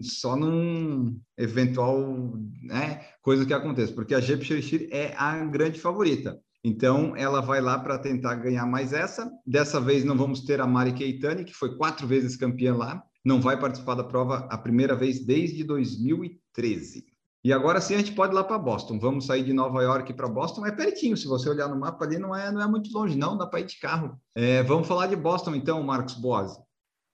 só 0.01 0.35
num 0.35 1.17
eventual 1.37 2.33
né, 2.61 3.05
coisa 3.21 3.45
que 3.45 3.53
aconteça, 3.53 3.93
porque 3.93 4.13
a 4.13 4.19
Jep 4.19 4.45
é 4.91 5.13
a 5.15 5.45
grande 5.45 5.79
favorita. 5.79 6.37
Então, 6.67 7.15
ela 7.15 7.41
vai 7.41 7.61
lá 7.61 7.77
para 7.77 7.99
tentar 7.99 8.33
ganhar 8.33 8.65
mais 8.65 8.91
essa. 8.91 9.31
Dessa 9.45 9.79
vez, 9.79 10.03
não 10.03 10.17
vamos 10.17 10.41
ter 10.41 10.59
a 10.59 10.65
Mari 10.65 10.93
Keitani, 10.93 11.45
que 11.45 11.53
foi 11.53 11.77
quatro 11.77 12.07
vezes 12.07 12.35
campeã 12.35 12.75
lá. 12.75 13.03
Não 13.23 13.39
vai 13.39 13.59
participar 13.59 13.93
da 13.93 14.03
prova 14.03 14.47
a 14.49 14.57
primeira 14.57 14.95
vez 14.95 15.23
desde 15.23 15.63
2013. 15.63 17.05
E 17.43 17.53
agora 17.53 17.79
sim 17.79 17.93
a 17.93 17.99
gente 17.99 18.13
pode 18.13 18.33
ir 18.33 18.35
lá 18.35 18.43
para 18.43 18.57
Boston. 18.57 18.97
Vamos 18.97 19.27
sair 19.27 19.43
de 19.43 19.53
Nova 19.53 19.83
York 19.83 20.11
para 20.15 20.27
Boston. 20.27 20.65
É 20.65 20.71
pertinho, 20.71 21.15
se 21.15 21.27
você 21.27 21.47
olhar 21.47 21.67
no 21.67 21.79
mapa 21.79 22.03
ali, 22.03 22.17
não 22.17 22.35
é, 22.35 22.51
não 22.51 22.59
é 22.59 22.67
muito 22.67 22.91
longe, 22.91 23.15
não. 23.15 23.37
Dá 23.37 23.45
para 23.45 23.59
ir 23.59 23.67
de 23.67 23.77
carro. 23.77 24.19
É, 24.33 24.63
vamos 24.63 24.87
falar 24.87 25.05
de 25.05 25.15
Boston, 25.15 25.53
então, 25.53 25.83
Marcos 25.83 26.15
Boas. 26.15 26.57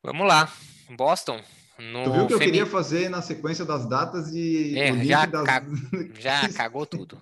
Vamos 0.01 0.25
lá. 0.25 0.50
Boston. 0.96 1.41
No 1.77 2.05
tu 2.05 2.13
viu 2.13 2.27
que 2.27 2.34
eu 2.36 2.39
queria 2.39 2.65
fazer 2.65 3.10
na 3.10 3.22
sequência 3.22 3.65
das 3.65 3.86
datas 3.86 4.31
e. 4.34 4.79
É, 4.79 5.03
já, 5.03 5.25
das... 5.25 5.46
já 6.17 6.48
cagou 6.53 6.86
tudo. 6.86 7.22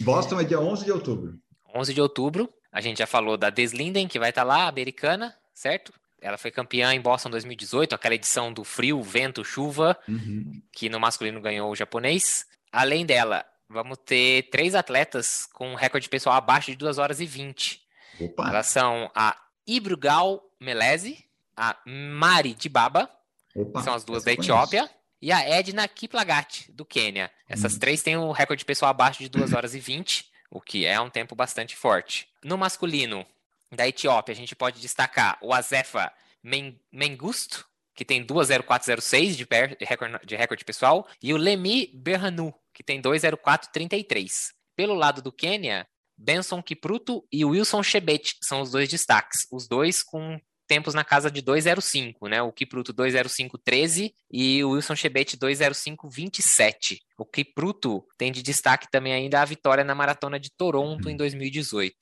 Boston 0.00 0.40
é 0.40 0.44
dia 0.44 0.58
11 0.58 0.84
de 0.84 0.90
outubro. 0.90 1.38
11 1.74 1.94
de 1.94 2.00
outubro. 2.00 2.52
A 2.72 2.80
gente 2.80 2.98
já 2.98 3.06
falou 3.06 3.36
da 3.36 3.50
Deslinden, 3.50 4.06
que 4.08 4.18
vai 4.18 4.30
estar 4.30 4.42
tá 4.42 4.46
lá, 4.48 4.66
americana, 4.68 5.36
certo? 5.52 5.92
Ela 6.20 6.36
foi 6.38 6.50
campeã 6.50 6.92
em 6.94 7.00
Boston 7.00 7.30
2018, 7.30 7.94
aquela 7.94 8.14
edição 8.14 8.52
do 8.52 8.62
frio, 8.62 9.02
vento, 9.02 9.42
chuva, 9.44 9.98
Uhum. 10.08 10.60
que 10.72 10.88
no 10.88 11.00
masculino 11.00 11.40
ganhou 11.40 11.70
o 11.70 11.76
japonês. 11.76 12.46
Além 12.70 13.04
dela, 13.06 13.44
vamos 13.68 13.98
ter 14.04 14.48
três 14.50 14.74
atletas 14.74 15.46
com 15.46 15.74
recorde 15.74 16.08
pessoal 16.08 16.36
abaixo 16.36 16.70
de 16.70 16.76
2 16.76 16.98
horas 16.98 17.20
e 17.20 17.26
20. 17.26 17.80
Opa, 18.20 18.48
Elas 18.50 18.66
são 18.66 19.10
a 19.14 19.36
Ibrugal 19.66 20.42
Melezi, 20.60 21.24
a 21.56 21.76
Mari 21.86 22.54
Dibaba, 22.54 23.10
opa. 23.54 23.82
são 23.82 23.94
as 23.94 24.04
duas 24.04 24.22
da 24.22 24.30
conheço. 24.34 24.50
Etiópia, 24.52 24.90
e 25.22 25.32
a 25.32 25.40
Edna 25.48 25.86
Kiplagat, 25.88 26.70
do 26.70 26.84
Quênia. 26.84 27.30
Essas 27.48 27.74
Hum. 27.74 27.78
três 27.78 28.02
têm 28.02 28.16
o 28.16 28.30
recorde 28.32 28.64
pessoal 28.64 28.90
abaixo 28.90 29.20
de 29.22 29.28
2 29.28 29.52
horas 29.54 29.74
e 29.74 29.80
20, 29.80 30.29
o 30.50 30.60
que 30.60 30.84
é 30.84 31.00
um 31.00 31.08
tempo 31.10 31.34
bastante 31.34 31.76
forte. 31.76 32.28
No 32.42 32.58
masculino, 32.58 33.26
da 33.70 33.86
Etiópia, 33.86 34.32
a 34.32 34.36
gente 34.36 34.56
pode 34.56 34.80
destacar 34.80 35.38
o 35.40 35.54
Azefa 35.54 36.12
Men- 36.42 36.80
Mengusto, 36.92 37.66
que 37.94 38.04
tem 38.04 38.24
20406 38.24 39.36
de, 39.36 39.46
per- 39.46 39.76
de 39.78 39.84
recorde, 39.84 40.26
de 40.26 40.36
recorde 40.36 40.64
pessoal, 40.64 41.06
e 41.22 41.32
o 41.32 41.36
Lemi 41.36 41.86
Berhanu, 41.94 42.52
que 42.74 42.82
tem 42.82 43.00
20433. 43.00 44.52
Pelo 44.76 44.94
lado 44.94 45.20
do 45.22 45.30
Quênia, 45.32 45.86
Benson 46.16 46.62
Kipruto 46.62 47.26
e 47.30 47.44
Wilson 47.44 47.82
Chebet 47.82 48.36
são 48.42 48.60
os 48.60 48.70
dois 48.70 48.88
destaques. 48.88 49.46
Os 49.52 49.68
dois 49.68 50.02
com 50.02 50.40
tempos 50.70 50.94
na 50.94 51.02
casa 51.02 51.28
de 51.28 51.42
205, 51.42 52.28
né? 52.28 52.40
O 52.40 52.52
Kipruto 52.52 52.92
20513 52.92 54.14
e 54.32 54.62
o 54.62 54.70
Wilson 54.70 54.94
Chebet 54.94 55.36
20527. 55.36 57.00
O 57.18 57.24
Kipruto 57.24 58.04
tem 58.16 58.30
de 58.30 58.40
destaque 58.40 58.86
também 58.88 59.12
ainda 59.12 59.42
a 59.42 59.44
vitória 59.44 59.82
na 59.82 59.96
maratona 59.96 60.38
de 60.38 60.48
Toronto 60.56 61.10
em 61.10 61.16
2018. 61.16 61.96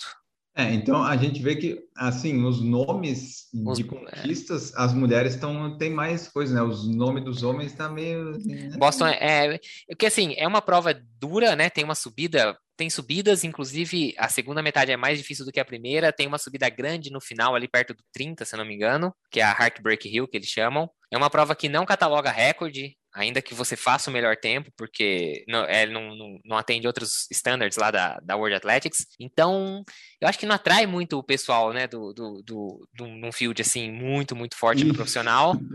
É, 0.54 0.74
então 0.74 1.02
a 1.02 1.16
gente 1.16 1.40
vê 1.40 1.56
que, 1.56 1.80
assim, 1.96 2.44
os 2.44 2.60
nomes 2.60 3.46
Os- 3.64 3.78
de 3.78 3.84
conquistas, 3.84 4.74
as 4.74 4.92
mulheres 4.92 5.34
estão, 5.34 5.78
tem 5.78 5.88
mais 5.90 6.28
coisa, 6.28 6.54
né? 6.54 6.62
Os 6.62 6.86
nomes 6.94 7.24
dos 7.24 7.42
homens 7.42 7.72
tá 7.72 7.88
meio... 7.88 8.30
assim, 8.30 8.54
né? 8.54 8.76
Boston 8.76 9.06
é, 9.06 9.54
é 9.54 9.60
porque 9.88 10.06
assim, 10.06 10.34
é 10.36 10.46
uma 10.46 10.60
prova 10.60 10.92
dura, 11.18 11.56
né? 11.56 11.70
Tem 11.70 11.84
uma 11.84 11.94
subida, 11.94 12.58
tem 12.78 12.88
subidas, 12.88 13.42
inclusive 13.42 14.14
a 14.16 14.28
segunda 14.28 14.62
metade 14.62 14.92
é 14.92 14.96
mais 14.96 15.18
difícil 15.18 15.44
do 15.44 15.50
que 15.50 15.58
a 15.58 15.64
primeira, 15.64 16.12
tem 16.12 16.28
uma 16.28 16.38
subida 16.38 16.70
grande 16.70 17.10
no 17.10 17.20
final, 17.20 17.56
ali 17.56 17.66
perto 17.66 17.92
do 17.92 18.04
30, 18.12 18.44
se 18.44 18.56
não 18.56 18.64
me 18.64 18.72
engano, 18.72 19.12
que 19.32 19.40
é 19.40 19.42
a 19.42 19.50
Heartbreak 19.50 20.08
Hill, 20.08 20.28
que 20.28 20.36
eles 20.36 20.48
chamam. 20.48 20.88
É 21.10 21.16
uma 21.16 21.28
prova 21.28 21.56
que 21.56 21.68
não 21.68 21.84
cataloga 21.84 22.30
recorde, 22.30 22.96
ainda 23.12 23.42
que 23.42 23.52
você 23.52 23.74
faça 23.74 24.08
o 24.08 24.12
melhor 24.12 24.36
tempo, 24.36 24.70
porque 24.76 25.44
não, 25.48 25.64
é, 25.64 25.86
não, 25.86 26.14
não, 26.14 26.38
não 26.44 26.56
atende 26.56 26.86
outros 26.86 27.26
standards 27.32 27.76
lá 27.76 27.90
da, 27.90 28.20
da 28.22 28.36
World 28.36 28.54
Athletics. 28.54 29.06
Então, 29.18 29.82
eu 30.20 30.28
acho 30.28 30.38
que 30.38 30.46
não 30.46 30.54
atrai 30.54 30.86
muito 30.86 31.18
o 31.18 31.24
pessoal, 31.24 31.72
né, 31.72 31.88
do, 31.88 32.12
do, 32.12 32.42
do, 32.44 32.88
do, 32.94 33.06
num 33.08 33.32
field 33.32 33.60
assim, 33.60 33.90
muito, 33.90 34.36
muito 34.36 34.56
forte 34.56 34.84
no 34.84 34.90
Isso. 34.90 34.96
profissional. 34.96 35.58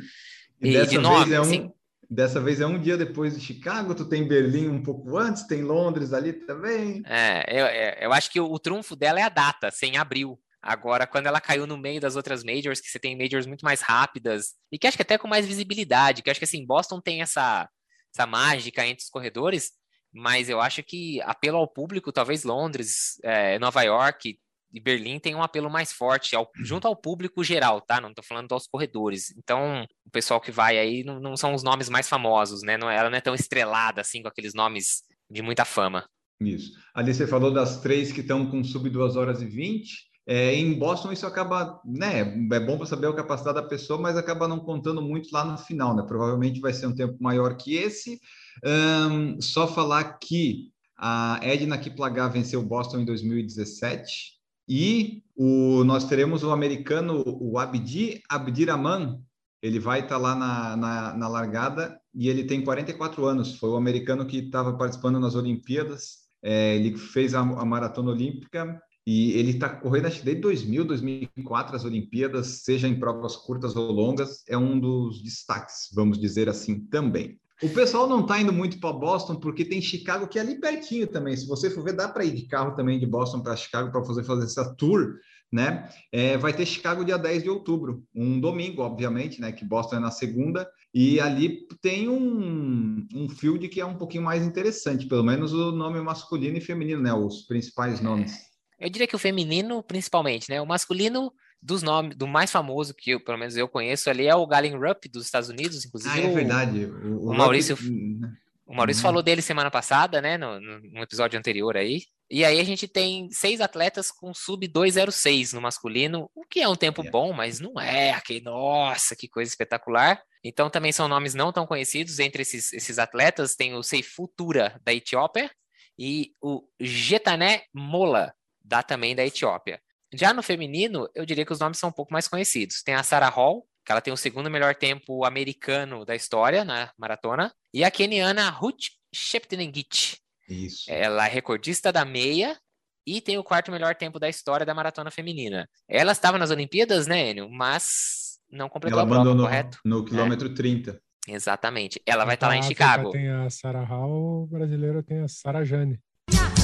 E 0.61 0.69
E 0.69 0.71
dessa 0.71 0.91
de 0.91 0.97
vez 0.97 1.01
nome, 1.01 1.33
é 1.33 1.39
um, 1.39 1.41
assim, 1.41 1.71
Dessa 2.09 2.39
vez 2.39 2.61
é 2.61 2.65
um 2.67 2.79
dia 2.79 2.97
depois 2.97 3.33
de 3.37 3.43
Chicago, 3.43 3.95
tu 3.95 4.05
tem 4.07 4.27
Berlim 4.27 4.67
um 4.69 4.83
pouco 4.83 5.17
antes, 5.17 5.47
tem 5.47 5.63
Londres 5.63 6.13
ali 6.13 6.33
também. 6.33 7.01
É, 7.05 7.43
eu, 7.49 7.65
eu- 7.65 7.95
eu 8.09 8.13
acho 8.13 8.29
que 8.31 8.39
o, 8.39 8.45
o 8.51 8.59
trunfo 8.59 8.95
dela 8.95 9.19
é 9.19 9.23
a 9.23 9.29
data, 9.29 9.71
sem 9.71 9.97
abril. 9.97 10.39
Agora, 10.61 11.05
quando 11.05 11.27
ela 11.27 11.41
caiu 11.41 11.67
no 11.67 11.77
meio 11.77 11.99
das 11.99 12.15
outras 12.15 12.43
majors, 12.43 12.79
que 12.79 12.87
você 12.87 12.99
tem 12.99 13.17
majors 13.17 13.45
muito 13.45 13.63
mais 13.65 13.81
rápidas, 13.81 14.53
e 14.71 14.77
que 14.79 14.87
acho 14.87 14.95
que 14.97 15.01
até 15.01 15.17
com 15.17 15.27
mais 15.27 15.45
visibilidade, 15.45 16.21
que 16.21 16.29
acho 16.29 16.39
que 16.39 16.45
assim, 16.45 16.65
Boston 16.65 17.01
tem 17.01 17.21
essa, 17.21 17.67
essa 18.15 18.25
mágica 18.25 18.85
entre 18.85 19.03
os 19.03 19.09
corredores, 19.09 19.71
mas 20.13 20.47
eu 20.47 20.61
acho 20.61 20.81
que 20.83 21.19
apelo 21.23 21.57
ao 21.57 21.67
público, 21.67 22.11
talvez 22.13 22.43
Londres, 22.43 23.19
é, 23.23 23.57
Nova 23.59 23.81
York 23.81 24.37
e 24.73 24.79
Berlim 24.79 25.19
tem 25.19 25.35
um 25.35 25.43
apelo 25.43 25.69
mais 25.69 25.93
forte, 25.93 26.35
ao- 26.35 26.49
junto 26.63 26.87
ao 26.87 26.95
público 26.95 27.43
geral, 27.43 27.79
tá? 27.79 28.01
Não 28.01 28.13
tô 28.13 28.23
falando 28.23 28.51
aos 28.51 28.65
corredores. 28.65 29.33
Então, 29.37 29.85
o 30.05 30.09
pessoal 30.09 30.41
que 30.41 30.51
vai 30.51 30.79
aí 30.79 31.03
não, 31.03 31.19
não 31.19 31.37
são 31.37 31.53
os 31.53 31.61
nomes 31.61 31.89
mais 31.89 32.09
famosos, 32.09 32.63
né? 32.63 32.75
Não, 32.75 32.89
ela 32.89 33.09
não 33.09 33.17
é 33.17 33.21
tão 33.21 33.35
estrelada 33.35 34.01
assim, 34.01 34.23
com 34.23 34.27
aqueles 34.27 34.53
nomes 34.55 35.03
de 35.29 35.41
muita 35.43 35.63
fama. 35.63 36.03
Isso. 36.41 36.71
Ali 36.93 37.13
você 37.13 37.27
falou 37.27 37.53
das 37.53 37.81
três 37.81 38.11
que 38.11 38.21
estão 38.21 38.49
com 38.49 38.63
sub 38.63 38.89
2 38.89 39.15
horas 39.15 39.41
e 39.41 39.45
20. 39.45 40.11
É, 40.25 40.55
em 40.55 40.73
Boston 40.73 41.11
isso 41.11 41.27
acaba, 41.27 41.79
né? 41.85 42.21
É 42.53 42.59
bom 42.59 42.77
para 42.77 42.85
saber 42.85 43.07
a 43.07 43.13
capacidade 43.13 43.55
da 43.61 43.67
pessoa, 43.67 43.99
mas 43.99 44.17
acaba 44.17 44.47
não 44.47 44.59
contando 44.59 45.01
muito 45.01 45.29
lá 45.31 45.43
no 45.45 45.57
final, 45.57 45.95
né? 45.95 46.03
Provavelmente 46.07 46.61
vai 46.61 46.73
ser 46.73 46.87
um 46.87 46.95
tempo 46.95 47.15
maior 47.19 47.55
que 47.57 47.75
esse. 47.75 48.19
Ahn, 48.63 49.39
só 49.39 49.67
falar 49.67 50.17
que 50.19 50.71
a 50.97 51.39
Edna 51.41 51.77
Kiplagat 51.77 52.31
venceu 52.31 52.63
Boston 52.63 52.99
em 53.01 53.05
2017 53.05 54.33
e 54.67 55.23
o, 55.35 55.83
nós 55.83 56.05
teremos 56.05 56.43
o 56.43 56.51
americano, 56.51 57.23
o 57.25 57.57
Abdi 57.57 58.21
Abdirahman, 58.29 59.21
ele 59.61 59.79
vai 59.79 60.01
estar 60.01 60.17
lá 60.17 60.35
na, 60.35 60.75
na, 60.75 61.17
na 61.17 61.27
largada 61.27 61.99
e 62.13 62.27
ele 62.27 62.43
tem 62.43 62.63
44 62.63 63.25
anos. 63.25 63.57
Foi 63.57 63.69
o 63.69 63.77
americano 63.77 64.25
que 64.25 64.37
estava 64.37 64.77
participando 64.77 65.19
nas 65.19 65.35
Olimpíadas. 65.35 66.23
É, 66.41 66.75
ele 66.75 66.97
fez 66.97 67.33
a, 67.33 67.39
a 67.39 67.65
maratona 67.65 68.11
olímpica 68.11 68.81
e 69.05 69.31
ele 69.33 69.51
está 69.51 69.69
correndo 69.69 70.07
acho 70.07 70.23
desde 70.23 70.41
2000, 70.41 70.85
2004 70.85 71.75
as 71.75 71.85
Olimpíadas, 71.85 72.63
seja 72.63 72.87
em 72.87 72.99
provas 72.99 73.35
curtas 73.35 73.75
ou 73.75 73.91
longas, 73.91 74.43
é 74.47 74.57
um 74.57 74.79
dos 74.79 75.21
destaques, 75.21 75.89
vamos 75.93 76.17
dizer 76.17 76.47
assim, 76.47 76.85
também. 76.85 77.39
O 77.63 77.69
pessoal 77.69 78.09
não 78.09 78.19
está 78.19 78.41
indo 78.41 78.51
muito 78.51 78.77
para 78.77 78.91
Boston 78.91 79.37
porque 79.37 79.63
tem 79.63 79.81
Chicago 79.81 80.27
que 80.27 80.37
é 80.37 80.41
ali 80.41 80.59
pertinho 80.59 81.07
também. 81.07 81.35
Se 81.37 81.47
você 81.47 81.69
for 81.69 81.81
ver, 81.81 81.93
dá 81.93 82.09
para 82.09 82.25
ir 82.25 82.33
de 82.33 82.45
carro 82.45 82.75
também 82.75 82.99
de 82.99 83.05
Boston 83.05 83.39
para 83.39 83.55
Chicago 83.55 83.89
para 83.89 84.03
fazer, 84.03 84.25
fazer 84.25 84.43
essa 84.43 84.75
tour, 84.75 85.15
né? 85.49 85.89
É, 86.11 86.37
vai 86.37 86.51
ter 86.51 86.65
Chicago 86.65 87.05
dia 87.05 87.17
10 87.17 87.43
de 87.43 87.49
outubro, 87.49 88.03
um 88.13 88.37
domingo, 88.37 88.81
obviamente, 88.81 89.39
né? 89.39 89.53
Que 89.53 89.63
Boston 89.63 89.95
é 89.95 89.99
na 89.99 90.11
segunda, 90.11 90.69
e 90.93 91.21
ali 91.21 91.65
tem 91.81 92.09
um, 92.09 93.07
um 93.15 93.29
field 93.29 93.69
que 93.69 93.79
é 93.79 93.85
um 93.85 93.97
pouquinho 93.97 94.23
mais 94.23 94.43
interessante, 94.43 95.07
pelo 95.07 95.23
menos 95.23 95.53
o 95.53 95.71
nome 95.71 96.01
masculino 96.01 96.57
e 96.57 96.61
feminino, 96.61 97.01
né? 97.01 97.13
Os 97.13 97.43
principais 97.43 98.01
nomes. 98.01 98.33
Eu 98.77 98.89
diria 98.89 99.07
que 99.07 99.15
o 99.15 99.19
feminino, 99.19 99.81
principalmente, 99.81 100.49
né? 100.49 100.61
O 100.61 100.67
masculino 100.67 101.31
dos 101.65 101.81
nomes, 101.81 102.15
do 102.15 102.27
mais 102.27 102.51
famoso 102.51 102.93
que 102.93 103.11
eu, 103.11 103.19
pelo 103.23 103.37
menos 103.37 103.55
eu 103.55 103.67
conheço 103.69 104.09
ali 104.09 104.27
é 104.27 104.35
o 104.35 104.45
Galen 104.45 104.75
Rupp 104.77 105.07
dos 105.09 105.25
Estados 105.25 105.47
Unidos, 105.49 105.85
inclusive 105.85 106.13
Ah, 106.21 106.23
é 106.25 106.27
o- 106.29 106.33
verdade. 106.33 106.85
O, 106.85 107.29
o 107.31 107.33
Maurício- 107.33 107.75
Rupp- 107.75 108.43
O 108.65 108.73
Maurício 108.73 109.01
Uhum. 109.01 109.03
falou 109.09 109.21
dele 109.21 109.41
semana 109.41 109.69
passada, 109.69 110.21
né, 110.21 110.37
no, 110.37 110.59
no, 110.59 111.01
episódio 111.03 111.37
anterior 111.37 111.75
aí. 111.75 112.01
E 112.31 112.45
aí 112.45 112.59
a 112.59 112.63
gente 112.63 112.87
tem 112.87 113.29
seis 113.29 113.59
atletas 113.59 114.09
com 114.09 114.33
sub 114.33 114.65
206 114.67 115.51
no 115.53 115.59
masculino, 115.61 116.29
o 116.33 116.43
que 116.45 116.61
é 116.61 116.67
um 116.67 116.75
tempo 116.75 117.05
É. 117.05 117.09
bom, 117.09 117.33
mas 117.33 117.59
não 117.59 117.79
é 117.79 118.11
aquele, 118.11 118.39
nossa, 118.41 119.15
que 119.17 119.27
coisa 119.27 119.49
espetacular. 119.51 120.19
Então 120.43 120.69
também 120.69 120.91
são 120.93 121.07
nomes 121.09 121.33
não 121.35 121.51
tão 121.51 121.67
conhecidos 121.67 122.19
entre 122.19 122.41
esses, 122.41 122.71
esses 122.73 122.97
atletas, 122.97 123.53
tem 123.55 123.75
o 123.75 123.83
Seifu 123.83 124.27
Tura 124.35 124.79
da 124.83 124.93
Etiópia 124.93 125.51
e 125.99 126.31
o 126.41 126.63
Getané 126.79 127.63
Mola, 127.73 128.33
da 128.63 128.81
também 128.81 129.13
da 129.13 129.25
Etiópia. 129.25 129.81
Já 130.13 130.33
no 130.33 130.43
feminino, 130.43 131.09
eu 131.15 131.25
diria 131.25 131.45
que 131.45 131.53
os 131.53 131.59
nomes 131.59 131.77
são 131.77 131.89
um 131.89 131.93
pouco 131.93 132.13
mais 132.13 132.27
conhecidos. 132.27 132.83
Tem 132.83 132.93
a 132.93 133.03
Sarah 133.03 133.29
Hall, 133.29 133.65
que 133.85 133.91
ela 133.91 134.01
tem 134.01 134.13
o 134.13 134.17
segundo 134.17 134.49
melhor 134.49 134.75
tempo 134.75 135.25
americano 135.25 136.05
da 136.05 136.15
história 136.15 136.63
na 136.63 136.91
maratona, 136.97 137.51
e 137.73 137.83
a 137.83 137.91
keniana 137.91 138.49
Ruth 138.49 138.85
Sheptenengit. 139.13 140.19
Isso. 140.47 140.85
Ela 140.87 141.27
é 141.27 141.29
recordista 141.29 141.91
da 141.91 142.05
meia 142.05 142.57
e 143.05 143.19
tem 143.19 143.37
o 143.37 143.43
quarto 143.43 143.71
melhor 143.71 143.95
tempo 143.95 144.19
da 144.19 144.29
história 144.29 144.65
da 144.65 144.73
maratona 144.73 145.09
feminina. 145.11 145.67
Ela 145.87 146.11
estava 146.11 146.37
nas 146.37 146.51
Olimpíadas, 146.51 147.07
né, 147.07 147.31
Enio? 147.31 147.49
Mas 147.49 148.39
não 148.49 148.69
completou 148.69 148.99
Ela 148.99 149.03
a 149.03 149.07
prova, 149.07 149.21
abandonou 149.21 149.47
correto? 149.47 149.79
no 149.83 150.05
quilômetro 150.05 150.53
30. 150.53 151.01
Exatamente. 151.27 152.01
Ela 152.05 152.25
vai 152.25 152.35
estar 152.35 152.47
lá 152.47 152.55
em 152.55 152.59
África 152.59 152.83
Chicago. 152.85 153.11
Tem 153.11 153.29
a 153.29 153.49
Sarah 153.49 153.83
Hall, 153.83 154.43
o 154.43 154.47
brasileiro 154.47 155.01
tem 155.01 155.21
a 155.21 155.27
Sarah 155.27 155.63
Jane. 155.63 155.99
Vamos 156.29 156.62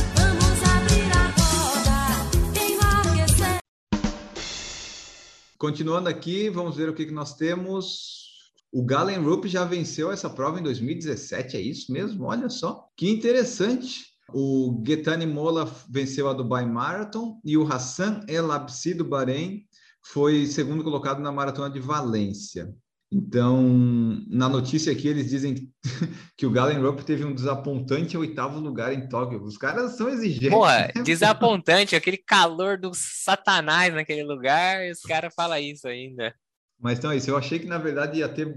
Continuando 5.59 6.07
aqui, 6.07 6.49
vamos 6.49 6.77
ver 6.77 6.87
o 6.87 6.93
que, 6.93 7.05
que 7.05 7.11
nós 7.11 7.35
temos. 7.35 8.29
O 8.71 8.81
Galen 8.81 9.17
Rupp 9.17 9.45
já 9.45 9.65
venceu 9.65 10.09
essa 10.09 10.29
prova 10.29 10.57
em 10.57 10.63
2017, 10.63 11.57
é 11.57 11.59
isso 11.59 11.91
mesmo? 11.91 12.23
Olha 12.23 12.49
só, 12.49 12.87
que 12.95 13.09
interessante. 13.09 14.05
O 14.33 14.81
Getani 14.87 15.25
Mola 15.25 15.69
venceu 15.89 16.29
a 16.29 16.33
Dubai 16.33 16.65
Marathon 16.65 17.41
e 17.43 17.57
o 17.57 17.67
Hassan 17.67 18.21
El 18.29 18.53
Absi 18.53 18.93
do 18.93 19.03
Bahrein 19.03 19.65
foi 20.01 20.45
segundo 20.45 20.81
colocado 20.81 21.21
na 21.21 21.29
maratona 21.29 21.69
de 21.69 21.81
Valência. 21.81 22.73
Então, 23.11 23.67
na 24.27 24.47
notícia 24.47 24.91
aqui, 24.91 25.07
eles 25.07 25.29
dizem 25.29 25.55
que 26.37 26.45
o 26.45 26.51
Galen 26.51 26.79
Rupp 26.79 27.01
teve 27.01 27.25
um 27.25 27.33
desapontante 27.33 28.15
oitavo 28.15 28.59
lugar 28.59 28.93
em 28.93 29.09
Tóquio. 29.09 29.41
Os 29.41 29.57
caras 29.57 29.97
são 29.97 30.09
exigentes. 30.09 30.49
Porra, 30.49 30.91
né? 30.95 31.03
desapontante, 31.03 31.95
aquele 31.95 32.17
calor 32.17 32.77
do 32.77 32.91
satanás 32.93 33.93
naquele 33.93 34.23
lugar, 34.23 34.85
e 34.85 34.91
os 34.91 35.01
caras 35.01 35.33
falam 35.33 35.57
isso 35.57 35.87
ainda. 35.87 36.35
Mas 36.79 36.99
então 36.99 37.11
é 37.11 37.17
isso. 37.17 37.29
Eu 37.29 37.37
achei 37.37 37.59
que 37.59 37.67
na 37.67 37.77
verdade 37.77 38.19
ia 38.19 38.29
ter 38.29 38.55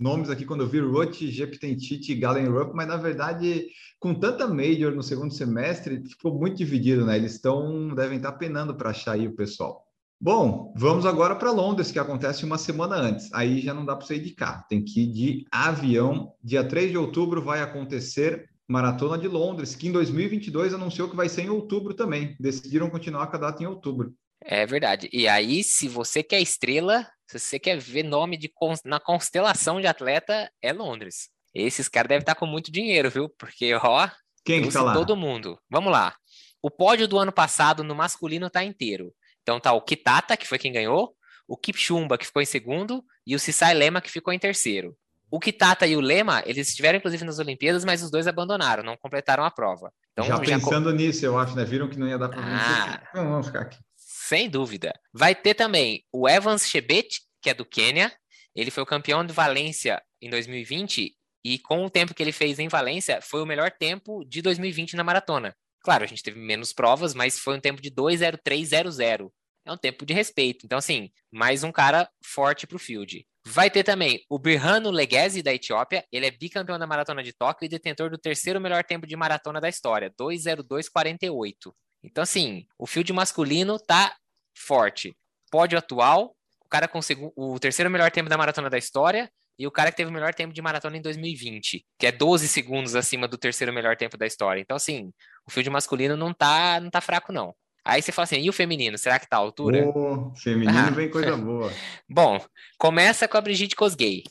nomes 0.00 0.28
aqui 0.28 0.44
quando 0.44 0.62
eu 0.62 0.68
vi 0.68 0.80
Ruth, 0.80 1.20
Jeptentite 1.20 2.10
e 2.10 2.16
Galen 2.16 2.48
Rupp, 2.48 2.74
mas 2.74 2.88
na 2.88 2.96
verdade, 2.96 3.68
com 4.00 4.12
tanta 4.12 4.48
major 4.48 4.92
no 4.92 5.02
segundo 5.02 5.32
semestre, 5.32 6.02
ficou 6.08 6.36
muito 6.36 6.56
dividido, 6.56 7.06
né? 7.06 7.16
Eles 7.16 7.34
estão 7.34 7.94
devem 7.94 8.16
estar 8.16 8.32
penando 8.32 8.74
para 8.74 8.90
achar 8.90 9.12
aí 9.12 9.28
o 9.28 9.36
pessoal. 9.36 9.86
Bom, 10.22 10.74
vamos 10.76 11.06
agora 11.06 11.34
para 11.34 11.50
Londres, 11.50 11.90
que 11.90 11.98
acontece 11.98 12.44
uma 12.44 12.58
semana 12.58 12.94
antes. 12.96 13.32
Aí 13.32 13.62
já 13.62 13.72
não 13.72 13.86
dá 13.86 13.96
para 13.96 14.04
você 14.04 14.16
ir 14.16 14.20
de 14.20 14.32
carro, 14.32 14.64
tem 14.68 14.84
que 14.84 15.04
ir 15.04 15.06
de 15.06 15.46
avião. 15.50 16.34
Dia 16.44 16.62
3 16.62 16.90
de 16.90 16.98
outubro 16.98 17.42
vai 17.42 17.62
acontecer 17.62 18.50
Maratona 18.68 19.16
de 19.16 19.26
Londres, 19.26 19.74
que 19.74 19.88
em 19.88 19.92
2022 19.92 20.74
anunciou 20.74 21.08
que 21.08 21.16
vai 21.16 21.26
ser 21.26 21.42
em 21.44 21.48
outubro 21.48 21.94
também. 21.94 22.36
Decidiram 22.38 22.90
continuar 22.90 23.28
com 23.28 23.36
a 23.36 23.40
data 23.40 23.62
em 23.62 23.66
outubro. 23.66 24.14
É 24.42 24.66
verdade. 24.66 25.08
E 25.10 25.26
aí, 25.26 25.64
se 25.64 25.88
você 25.88 26.22
quer 26.22 26.40
estrela, 26.42 27.06
se 27.26 27.38
você 27.38 27.58
quer 27.58 27.78
ver 27.78 28.02
nome 28.02 28.36
de 28.36 28.52
na 28.84 29.00
constelação 29.00 29.80
de 29.80 29.86
atleta, 29.86 30.50
é 30.60 30.70
Londres. 30.70 31.30
Esses 31.54 31.88
caras 31.88 32.10
devem 32.10 32.22
estar 32.22 32.34
com 32.34 32.44
muito 32.44 32.70
dinheiro, 32.70 33.10
viu? 33.10 33.28
Porque, 33.38 33.72
ó, 33.74 34.06
Quem 34.44 34.60
que 34.62 34.70
tá 34.70 34.82
lá? 34.82 34.92
todo 34.92 35.16
mundo. 35.16 35.58
Vamos 35.70 35.90
lá. 35.90 36.14
O 36.62 36.70
pódio 36.70 37.08
do 37.08 37.18
ano 37.18 37.32
passado 37.32 37.82
no 37.82 37.94
masculino 37.94 38.50
tá 38.50 38.62
inteiro. 38.62 39.14
Então 39.42 39.58
tá 39.60 39.72
o 39.72 39.80
Kitata, 39.82 40.36
que 40.36 40.46
foi 40.46 40.58
quem 40.58 40.72
ganhou, 40.72 41.14
o 41.48 41.56
Kipchumba, 41.56 42.16
que 42.18 42.26
ficou 42.26 42.40
em 42.42 42.46
segundo, 42.46 43.04
e 43.26 43.34
o 43.34 43.38
Sisai 43.38 43.74
Lema, 43.74 44.00
que 44.00 44.10
ficou 44.10 44.32
em 44.32 44.38
terceiro. 44.38 44.96
O 45.30 45.38
Kitata 45.38 45.86
e 45.86 45.96
o 45.96 46.00
Lema, 46.00 46.42
eles 46.44 46.68
estiveram 46.68 46.98
inclusive 46.98 47.24
nas 47.24 47.38
Olimpíadas, 47.38 47.84
mas 47.84 48.02
os 48.02 48.10
dois 48.10 48.26
abandonaram, 48.26 48.82
não 48.82 48.96
completaram 48.96 49.44
a 49.44 49.50
prova. 49.50 49.92
Então 50.12 50.24
já 50.24 50.36
co- 50.36 50.42
pensando 50.44 50.92
nisso, 50.92 51.24
eu 51.24 51.38
acho, 51.38 51.54
né? 51.54 51.64
Viram 51.64 51.88
que 51.88 51.98
não 51.98 52.08
ia 52.08 52.18
dar 52.18 52.28
para 52.28 52.40
Ah. 52.42 53.02
Não, 53.14 53.28
vamos 53.30 53.46
ficar 53.46 53.60
aqui. 53.62 53.78
Sem 53.96 54.48
dúvida. 54.50 54.92
Vai 55.12 55.34
ter 55.34 55.54
também 55.54 56.04
o 56.12 56.28
Evans 56.28 56.66
Chebet, 56.68 57.20
que 57.42 57.50
é 57.50 57.54
do 57.54 57.64
Quênia. 57.64 58.12
Ele 58.54 58.70
foi 58.70 58.82
o 58.82 58.86
campeão 58.86 59.24
de 59.24 59.32
Valência 59.32 60.02
em 60.20 60.28
2020 60.30 61.14
e 61.44 61.58
com 61.60 61.84
o 61.84 61.90
tempo 61.90 62.12
que 62.12 62.22
ele 62.22 62.32
fez 62.32 62.58
em 62.58 62.68
Valência, 62.68 63.20
foi 63.22 63.40
o 63.42 63.46
melhor 63.46 63.70
tempo 63.70 64.24
de 64.24 64.42
2020 64.42 64.94
na 64.96 65.04
maratona. 65.04 65.56
Claro, 65.82 66.04
a 66.04 66.06
gente 66.06 66.22
teve 66.22 66.38
menos 66.38 66.72
provas, 66.72 67.14
mas 67.14 67.38
foi 67.38 67.56
um 67.56 67.60
tempo 67.60 67.80
de 67.80 67.90
2:03:00. 67.90 69.32
É 69.64 69.72
um 69.72 69.76
tempo 69.76 70.04
de 70.06 70.14
respeito. 70.14 70.64
Então, 70.64 70.78
assim, 70.78 71.10
mais 71.30 71.62
um 71.62 71.70
cara 71.72 72.08
forte 72.24 72.66
pro 72.66 72.78
field. 72.78 73.26
Vai 73.46 73.70
ter 73.70 73.82
também 73.84 74.22
o 74.28 74.38
Birhanu 74.38 74.90
Legezi, 74.90 75.42
da 75.42 75.52
Etiópia. 75.54 76.04
Ele 76.12 76.26
é 76.26 76.30
bicampeão 76.30 76.78
da 76.78 76.86
maratona 76.86 77.22
de 77.22 77.32
Tóquio 77.32 77.66
e 77.66 77.68
detentor 77.68 78.10
do 78.10 78.18
terceiro 78.18 78.60
melhor 78.60 78.84
tempo 78.84 79.06
de 79.06 79.16
maratona 79.16 79.60
da 79.60 79.68
história, 79.68 80.12
2:02:48. 80.16 81.74
Então, 82.02 82.22
assim, 82.22 82.66
o 82.78 82.86
field 82.86 83.12
masculino 83.12 83.78
tá 83.78 84.14
forte. 84.56 85.14
Pódio 85.50 85.78
atual, 85.78 86.34
o 86.64 86.68
cara 86.68 86.86
com 86.88 86.98
o 86.98 87.02
segu- 87.02 87.32
o 87.36 87.58
terceiro 87.58 87.90
melhor 87.90 88.10
tempo 88.10 88.28
da 88.30 88.38
maratona 88.38 88.70
da 88.70 88.78
história 88.78 89.30
e 89.58 89.66
o 89.66 89.70
cara 89.70 89.90
que 89.90 89.96
teve 89.98 90.10
o 90.10 90.14
melhor 90.14 90.34
tempo 90.34 90.54
de 90.54 90.62
maratona 90.62 90.96
em 90.96 91.02
2020, 91.02 91.84
que 91.98 92.06
é 92.06 92.12
12 92.12 92.48
segundos 92.48 92.94
acima 92.94 93.28
do 93.28 93.36
terceiro 93.36 93.72
melhor 93.72 93.96
tempo 93.96 94.16
da 94.16 94.26
história. 94.26 94.60
Então, 94.60 94.76
assim, 94.76 95.12
o 95.50 95.52
field 95.52 95.68
masculino 95.68 96.16
não 96.16 96.32
tá, 96.32 96.78
não 96.80 96.88
tá 96.90 97.00
fraco, 97.00 97.32
não. 97.32 97.52
Aí 97.84 98.00
você 98.00 98.12
fala 98.12 98.24
assim, 98.24 98.38
e 98.40 98.48
o 98.48 98.52
feminino, 98.52 98.96
será 98.96 99.18
que 99.18 99.28
tá 99.28 99.36
à 99.36 99.40
altura? 99.40 99.88
Ô, 99.88 100.32
feminino 100.36 100.78
Ah. 100.78 100.90
vem 100.90 101.10
coisa 101.10 101.34
boa. 101.36 101.72
Bom, 102.08 102.40
começa 102.78 103.26
com 103.26 103.36
a 103.36 103.40
Brigitte 103.40 103.74
Kosgei. 103.74 104.22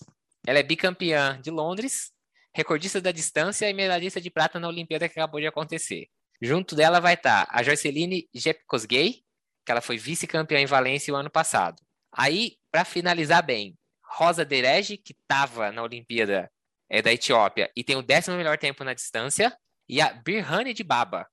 Ela 0.47 0.59
é 0.59 0.63
bicampeã 0.63 1.39
de 1.41 1.51
Londres, 1.51 2.11
recordista 2.53 3.01
da 3.01 3.11
distância 3.11 3.69
e 3.69 3.73
medalhista 3.73 4.21
de 4.21 4.29
prata 4.29 4.59
na 4.59 4.67
Olimpíada 4.69 5.09
que 5.09 5.19
acabou 5.19 5.41
de 5.41 5.47
acontecer. 5.47 6.07
Junto 6.41 6.73
dela 6.73 7.01
vai 7.01 7.15
estar 7.15 7.47
a 7.49 7.61
Joyceline 7.61 8.29
Jep 8.33 8.61
Kosgei, 8.65 9.23
que 9.65 9.71
ela 9.71 9.81
foi 9.81 9.97
vice-campeã 9.97 10.59
em 10.59 10.65
Valência 10.65 11.13
o 11.13 11.17
ano 11.17 11.29
passado. 11.29 11.81
Aí, 12.13 12.55
para 12.71 12.85
finalizar 12.85 13.43
bem, 13.43 13.75
Rosa 14.05 14.45
Derege, 14.45 14.97
que 14.97 15.11
estava 15.11 15.71
na 15.71 15.83
Olimpíada 15.83 16.49
é 16.89 17.01
da 17.01 17.11
Etiópia 17.13 17.69
e 17.75 17.83
tem 17.83 17.95
o 17.95 18.01
décimo 18.01 18.37
melhor 18.37 18.57
tempo 18.57 18.83
na 18.83 18.93
distância, 18.93 19.55
e 19.89 19.99
a 19.99 20.13
Birhane 20.13 20.73
de 20.73 20.83
Baba, 20.83 21.27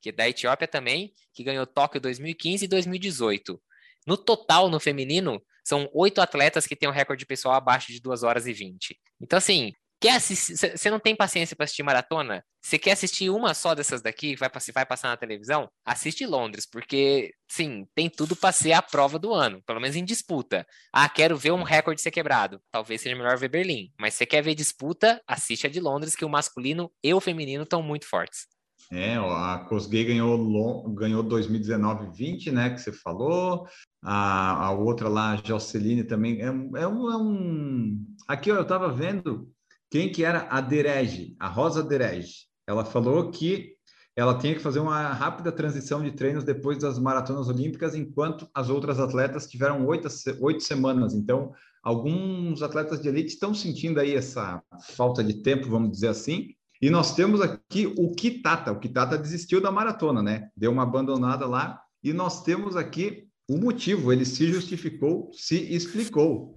que 0.00 0.10
é 0.10 0.12
da 0.12 0.28
Etiópia 0.28 0.68
também, 0.68 1.14
que 1.32 1.42
ganhou 1.42 1.66
Tóquio 1.66 2.00
2015 2.00 2.66
e 2.66 2.68
2018. 2.68 3.60
No 4.06 4.16
total, 4.16 4.68
no 4.68 4.78
feminino, 4.78 5.42
são 5.64 5.88
oito 5.94 6.20
atletas 6.20 6.66
que 6.66 6.76
têm 6.76 6.88
um 6.88 6.92
recorde 6.92 7.24
pessoal 7.24 7.54
abaixo 7.54 7.92
de 7.92 8.00
2 8.00 8.22
horas 8.22 8.46
e 8.46 8.52
20. 8.52 8.98
Então, 9.20 9.36
assim, 9.38 9.72
quer 10.02 10.16
assistir, 10.16 10.56
você 10.56 10.90
não 10.90 10.98
tem 10.98 11.14
paciência 11.14 11.54
para 11.54 11.62
assistir 11.64 11.84
maratona? 11.84 12.44
Você 12.60 12.76
quer 12.76 12.92
assistir 12.92 13.30
uma 13.30 13.54
só 13.54 13.72
dessas 13.72 14.02
daqui, 14.02 14.34
vai, 14.34 14.50
vai 14.74 14.84
passar 14.84 15.08
na 15.08 15.16
televisão? 15.16 15.68
Assiste 15.84 16.26
Londres, 16.26 16.66
porque, 16.66 17.32
sim, 17.48 17.86
tem 17.94 18.10
tudo 18.10 18.34
para 18.34 18.50
ser 18.50 18.72
a 18.72 18.82
prova 18.82 19.16
do 19.16 19.32
ano, 19.32 19.62
pelo 19.64 19.80
menos 19.80 19.94
em 19.94 20.04
disputa. 20.04 20.66
Ah, 20.92 21.08
quero 21.08 21.36
ver 21.36 21.52
um 21.52 21.62
recorde 21.62 22.00
ser 22.00 22.10
quebrado. 22.10 22.60
Talvez 22.72 23.00
seja 23.00 23.14
melhor 23.14 23.38
ver 23.38 23.48
Berlim. 23.48 23.92
Mas 23.98 24.14
você 24.14 24.26
quer 24.26 24.42
ver 24.42 24.56
disputa, 24.56 25.22
assiste 25.26 25.66
a 25.68 25.70
de 25.70 25.78
Londres, 25.78 26.16
que 26.16 26.24
o 26.24 26.28
masculino 26.28 26.90
e 27.02 27.14
o 27.14 27.20
feminino 27.20 27.62
estão 27.62 27.80
muito 27.80 28.08
fortes. 28.08 28.46
É, 28.90 29.14
a 29.16 29.64
Kosgei 29.68 30.04
ganhou, 30.04 30.92
ganhou 30.94 31.22
2019-20, 31.22 32.50
né? 32.50 32.70
Que 32.70 32.78
você 32.78 32.92
falou. 32.92 33.66
A, 34.02 34.66
a 34.66 34.70
outra 34.72 35.08
lá, 35.08 35.32
a 35.32 35.36
Joceline, 35.36 36.02
também. 36.02 36.40
É, 36.42 36.46
é 36.46 36.50
um, 36.50 37.10
é 37.10 37.16
um- 37.16 38.04
Aqui, 38.26 38.50
ó, 38.50 38.56
eu 38.56 38.62
estava 38.62 38.92
vendo 38.92 39.48
quem 39.92 40.10
que 40.10 40.24
era 40.24 40.46
a 40.48 40.58
Derege, 40.58 41.36
a 41.38 41.46
Rosa 41.46 41.82
Derege. 41.82 42.46
Ela 42.66 42.82
falou 42.82 43.30
que 43.30 43.74
ela 44.16 44.38
tinha 44.38 44.54
que 44.54 44.62
fazer 44.62 44.80
uma 44.80 45.12
rápida 45.12 45.52
transição 45.52 46.02
de 46.02 46.12
treinos 46.12 46.44
depois 46.44 46.78
das 46.78 46.98
maratonas 46.98 47.46
olímpicas, 47.46 47.94
enquanto 47.94 48.48
as 48.54 48.70
outras 48.70 48.98
atletas 48.98 49.46
tiveram 49.46 49.86
oito, 49.86 50.08
oito 50.40 50.62
semanas. 50.62 51.12
Então, 51.12 51.52
alguns 51.82 52.62
atletas 52.62 53.02
de 53.02 53.08
elite 53.08 53.34
estão 53.34 53.52
sentindo 53.52 54.00
aí 54.00 54.14
essa 54.14 54.62
falta 54.96 55.22
de 55.22 55.42
tempo, 55.42 55.68
vamos 55.68 55.92
dizer 55.92 56.08
assim. 56.08 56.48
E 56.80 56.88
nós 56.88 57.14
temos 57.14 57.42
aqui 57.42 57.92
o 57.98 58.12
Kitata. 58.12 58.72
O 58.72 58.80
Kitata 58.80 59.18
desistiu 59.18 59.60
da 59.60 59.70
maratona, 59.70 60.22
né? 60.22 60.48
Deu 60.56 60.72
uma 60.72 60.84
abandonada 60.84 61.46
lá. 61.46 61.78
E 62.02 62.14
nós 62.14 62.42
temos 62.42 62.76
aqui 62.76 63.28
o 63.46 63.58
motivo. 63.58 64.10
Ele 64.10 64.24
se 64.24 64.50
justificou, 64.50 65.30
se 65.34 65.56
explicou. 65.70 66.56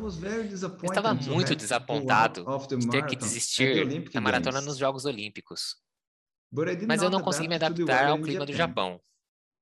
Eu 0.00 0.88
estava 0.88 1.16
to 1.16 1.30
muito 1.30 1.54
desapontado 1.54 2.44
de 2.78 2.88
ter 2.88 3.06
que 3.06 3.16
desistir 3.16 4.10
da 4.10 4.20
maratona 4.20 4.60
nos 4.60 4.78
Jogos 4.78 5.04
Olímpicos. 5.04 5.76
Mas 6.86 7.02
eu 7.02 7.10
não 7.10 7.20
consegui 7.20 7.48
me 7.48 7.56
adaptar 7.56 8.06
ao 8.06 8.20
clima 8.20 8.46
do. 8.46 8.52
Japão. 8.52 9.00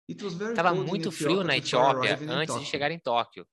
It 0.08 0.22
was 0.24 0.34
very 0.34 0.54
Tava 0.54 0.70
cold 0.70 0.84
in 0.84 0.88
muito 0.88 1.10
frio 1.10 1.42
na 1.42 1.56
Etiópia 1.56 2.18
antes 2.28 2.58
de 2.60 2.64
chegar 2.64 2.92
em 2.92 2.98
Tóquio. 2.98 3.44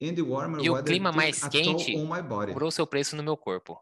E 0.00 0.70
o 0.70 0.82
clima 0.82 1.10
mais 1.12 1.42
quente 1.48 1.94
cobrou 1.94 2.70
seu 2.70 2.86
preço 2.86 3.16
no 3.16 3.22
meu 3.22 3.36
corpo. 3.36 3.80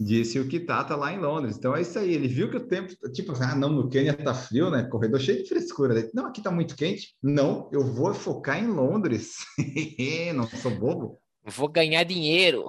Disse 0.00 0.40
o 0.40 0.48
Kitata 0.48 0.96
lá 0.96 1.12
em 1.12 1.20
Londres. 1.20 1.58
Então 1.58 1.76
é 1.76 1.82
isso 1.82 1.98
aí. 1.98 2.14
Ele 2.14 2.26
viu 2.26 2.50
que 2.50 2.56
o 2.56 2.66
tempo, 2.66 2.94
tipo, 3.12 3.32
ah, 3.40 3.54
não, 3.54 3.68
no 3.68 3.88
Quênia 3.88 4.14
tá 4.14 4.32
frio, 4.32 4.70
né? 4.70 4.82
Corredor 4.84 5.20
cheio 5.20 5.42
de 5.42 5.48
frescura. 5.48 5.96
Ele, 5.96 6.10
não, 6.14 6.26
aqui 6.26 6.40
tá 6.42 6.50
muito 6.50 6.74
quente. 6.74 7.14
Não, 7.22 7.68
eu 7.70 7.84
vou 7.84 8.14
focar 8.14 8.58
em 8.58 8.66
Londres. 8.66 9.34
não 10.34 10.48
sou 10.48 10.70
bobo. 10.70 11.20
Vou 11.50 11.68
ganhar 11.68 12.04
dinheiro. 12.04 12.68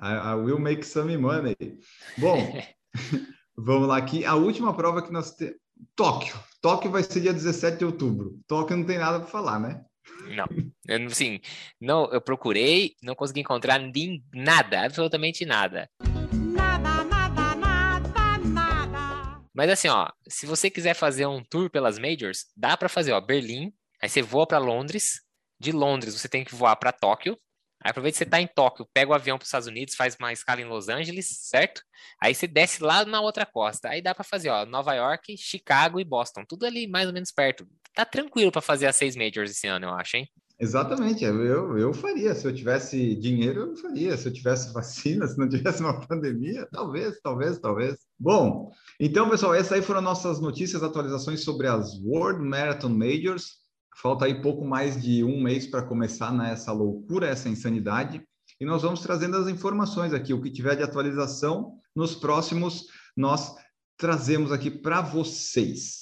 I, 0.00 0.12
I 0.32 0.34
will 0.34 0.58
make 0.58 0.84
some 0.84 1.16
money. 1.16 1.56
Bom, 2.16 2.36
vamos 3.56 3.88
lá 3.88 3.96
aqui. 3.96 4.24
A 4.24 4.34
última 4.34 4.74
prova 4.76 5.02
que 5.02 5.12
nós 5.12 5.34
temos. 5.34 5.56
Tóquio. 5.94 6.34
Tóquio 6.60 6.90
vai 6.90 7.02
ser 7.02 7.20
dia 7.20 7.32
17 7.32 7.78
de 7.78 7.84
outubro. 7.84 8.38
Tóquio 8.46 8.76
não 8.76 8.84
tem 8.84 8.98
nada 8.98 9.20
para 9.20 9.28
falar, 9.28 9.58
né? 9.60 9.84
Não, 10.34 10.46
eu, 10.86 10.98
não- 11.00 11.06
assim, 11.06 11.38
não, 11.80 12.10
eu 12.12 12.20
procurei, 12.20 12.94
não 13.02 13.14
consegui 13.14 13.40
encontrar 13.40 13.78
nem 13.78 14.24
nada, 14.32 14.84
absolutamente 14.84 15.44
nada. 15.46 15.88
Nada, 16.02 17.04
nada, 17.04 17.54
nada, 17.54 18.38
nada. 18.38 19.40
Mas 19.54 19.70
assim, 19.70 19.88
ó, 19.88 20.08
se 20.28 20.46
você 20.46 20.68
quiser 20.70 20.94
fazer 20.94 21.26
um 21.26 21.42
tour 21.44 21.70
pelas 21.70 21.98
majors, 21.98 22.46
dá 22.56 22.76
pra 22.76 22.88
fazer, 22.88 23.12
ó, 23.12 23.20
Berlim, 23.20 23.72
aí 24.02 24.08
você 24.08 24.22
voa 24.22 24.46
pra 24.46 24.58
Londres, 24.58 25.20
de 25.60 25.70
Londres 25.72 26.14
você 26.18 26.28
tem 26.28 26.42
que 26.44 26.54
voar 26.54 26.74
pra 26.76 26.90
Tóquio. 26.92 27.38
Aí 27.82 27.90
aproveita 27.90 28.18
que 28.18 28.24
você 28.24 28.28
tá 28.28 28.40
em 28.40 28.46
Tóquio, 28.46 28.88
pega 28.92 29.10
o 29.10 29.14
avião 29.14 29.38
para 29.38 29.44
os 29.44 29.48
Estados 29.48 29.68
Unidos, 29.68 29.94
faz 29.94 30.16
uma 30.18 30.32
escala 30.32 30.60
em 30.60 30.64
Los 30.64 30.88
Angeles, 30.88 31.28
certo? 31.28 31.80
Aí 32.20 32.34
você 32.34 32.46
desce 32.46 32.82
lá 32.82 33.04
na 33.04 33.20
outra 33.20 33.46
costa. 33.46 33.88
Aí 33.88 34.02
dá 34.02 34.14
pra 34.14 34.24
fazer, 34.24 34.48
ó, 34.48 34.66
Nova 34.66 34.94
York, 34.94 35.36
Chicago 35.36 36.00
e 36.00 36.04
Boston, 36.04 36.44
tudo 36.46 36.66
ali 36.66 36.88
mais 36.88 37.06
ou 37.06 37.12
menos 37.12 37.30
perto. 37.30 37.66
Tá 37.94 38.04
tranquilo 38.04 38.50
pra 38.50 38.60
fazer 38.60 38.86
as 38.86 38.96
seis 38.96 39.14
majors 39.16 39.50
esse 39.50 39.66
ano, 39.66 39.86
eu 39.86 39.94
acho, 39.94 40.16
hein? 40.16 40.28
Exatamente, 40.60 41.22
eu, 41.22 41.78
eu 41.78 41.94
faria. 41.94 42.34
Se 42.34 42.44
eu 42.44 42.52
tivesse 42.52 43.14
dinheiro, 43.14 43.60
eu 43.60 43.76
faria. 43.76 44.16
Se 44.16 44.28
eu 44.28 44.32
tivesse 44.32 44.72
vacina, 44.74 45.26
se 45.26 45.38
não 45.38 45.48
tivesse 45.48 45.80
uma 45.80 46.00
pandemia, 46.06 46.66
talvez, 46.72 47.20
talvez, 47.22 47.58
talvez. 47.60 47.96
Bom, 48.18 48.72
então, 48.98 49.30
pessoal, 49.30 49.54
essas 49.54 49.72
aí 49.72 49.82
foram 49.82 50.00
nossas 50.00 50.40
notícias, 50.40 50.82
atualizações 50.82 51.44
sobre 51.44 51.68
as 51.68 51.94
World 52.02 52.42
Marathon 52.42 52.88
Majors. 52.88 53.58
Falta 54.00 54.26
aí 54.26 54.40
pouco 54.40 54.64
mais 54.64 55.02
de 55.02 55.24
um 55.24 55.42
mês 55.42 55.66
para 55.66 55.82
começar 55.82 56.32
nessa 56.32 56.70
loucura, 56.70 57.26
essa 57.26 57.48
insanidade. 57.48 58.22
E 58.60 58.64
nós 58.64 58.82
vamos 58.82 59.00
trazendo 59.00 59.36
as 59.36 59.48
informações 59.48 60.14
aqui. 60.14 60.32
O 60.32 60.40
que 60.40 60.52
tiver 60.52 60.76
de 60.76 60.84
atualização, 60.84 61.72
nos 61.96 62.14
próximos 62.14 62.86
nós 63.16 63.56
trazemos 63.96 64.52
aqui 64.52 64.70
para 64.70 65.00
vocês. 65.00 65.97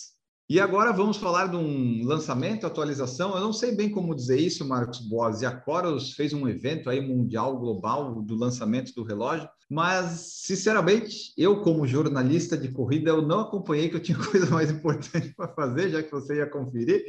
E 0.48 0.60
agora 0.60 0.92
vamos 0.92 1.16
falar 1.16 1.48
de 1.48 1.56
um 1.56 2.04
lançamento, 2.04 2.64
atualização. 2.64 3.34
Eu 3.34 3.40
não 3.40 3.52
sei 3.52 3.74
bem 3.74 3.90
como 3.90 4.14
dizer 4.14 4.38
isso, 4.38 4.64
Marcos 4.64 5.00
Boas. 5.00 5.42
E 5.42 5.46
a 5.46 5.50
Coros 5.50 6.12
fez 6.12 6.32
um 6.32 6.46
evento 6.46 6.88
aí 6.88 7.00
mundial, 7.00 7.58
global, 7.58 8.22
do 8.22 8.36
lançamento 8.36 8.94
do 8.94 9.02
relógio. 9.02 9.48
Mas, 9.68 10.36
sinceramente, 10.44 11.32
eu 11.36 11.62
como 11.62 11.84
jornalista 11.84 12.56
de 12.56 12.68
corrida, 12.68 13.10
eu 13.10 13.22
não 13.22 13.40
acompanhei 13.40 13.88
que 13.88 13.96
eu 13.96 14.02
tinha 14.02 14.16
coisa 14.30 14.48
mais 14.48 14.70
importante 14.70 15.34
para 15.34 15.52
fazer, 15.52 15.90
já 15.90 16.00
que 16.00 16.12
você 16.12 16.36
ia 16.36 16.48
conferir. 16.48 17.04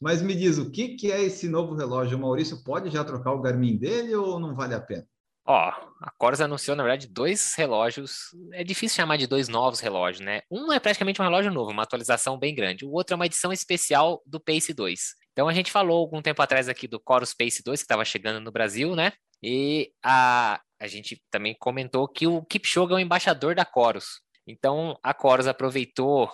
Mas 0.00 0.22
me 0.22 0.34
diz, 0.34 0.56
o 0.56 0.70
que, 0.70 0.96
que 0.96 1.12
é 1.12 1.22
esse 1.22 1.46
novo 1.46 1.74
relógio? 1.74 2.16
O 2.16 2.20
Maurício 2.22 2.64
pode 2.64 2.88
já 2.88 3.04
trocar 3.04 3.32
o 3.32 3.42
Garmin 3.42 3.76
dele 3.76 4.14
ou 4.14 4.40
não 4.40 4.54
vale 4.54 4.72
a 4.74 4.80
pena? 4.80 5.06
Ó, 5.50 5.72
a 6.02 6.10
Coros 6.18 6.42
anunciou, 6.42 6.76
na 6.76 6.82
verdade, 6.82 7.06
dois 7.06 7.54
relógios. 7.54 8.36
É 8.52 8.62
difícil 8.62 8.96
chamar 8.96 9.16
de 9.16 9.26
dois 9.26 9.48
novos 9.48 9.80
relógios, 9.80 10.20
né? 10.20 10.42
Um 10.50 10.70
é 10.70 10.78
praticamente 10.78 11.22
um 11.22 11.24
relógio 11.24 11.50
novo, 11.50 11.70
uma 11.70 11.84
atualização 11.84 12.38
bem 12.38 12.54
grande. 12.54 12.84
O 12.84 12.92
outro 12.92 13.14
é 13.14 13.16
uma 13.16 13.24
edição 13.24 13.50
especial 13.50 14.22
do 14.26 14.38
Pace 14.38 14.74
2. 14.74 15.00
Então 15.32 15.48
a 15.48 15.54
gente 15.54 15.72
falou 15.72 16.00
algum 16.00 16.20
tempo 16.20 16.42
atrás 16.42 16.68
aqui 16.68 16.86
do 16.86 17.00
Coros 17.00 17.32
Pace 17.32 17.62
2, 17.64 17.80
que 17.80 17.84
estava 17.84 18.04
chegando 18.04 18.44
no 18.44 18.52
Brasil, 18.52 18.94
né? 18.94 19.14
E 19.42 19.90
a, 20.04 20.60
a 20.78 20.86
gente 20.86 21.18
também 21.30 21.56
comentou 21.58 22.06
que 22.06 22.26
o 22.26 22.42
Kipchoge 22.42 22.92
é 22.92 22.96
o 22.96 22.98
embaixador 22.98 23.54
da 23.54 23.64
Coros. 23.64 24.20
Então 24.46 24.98
a 25.02 25.14
Coros 25.14 25.46
aproveitou 25.46 26.30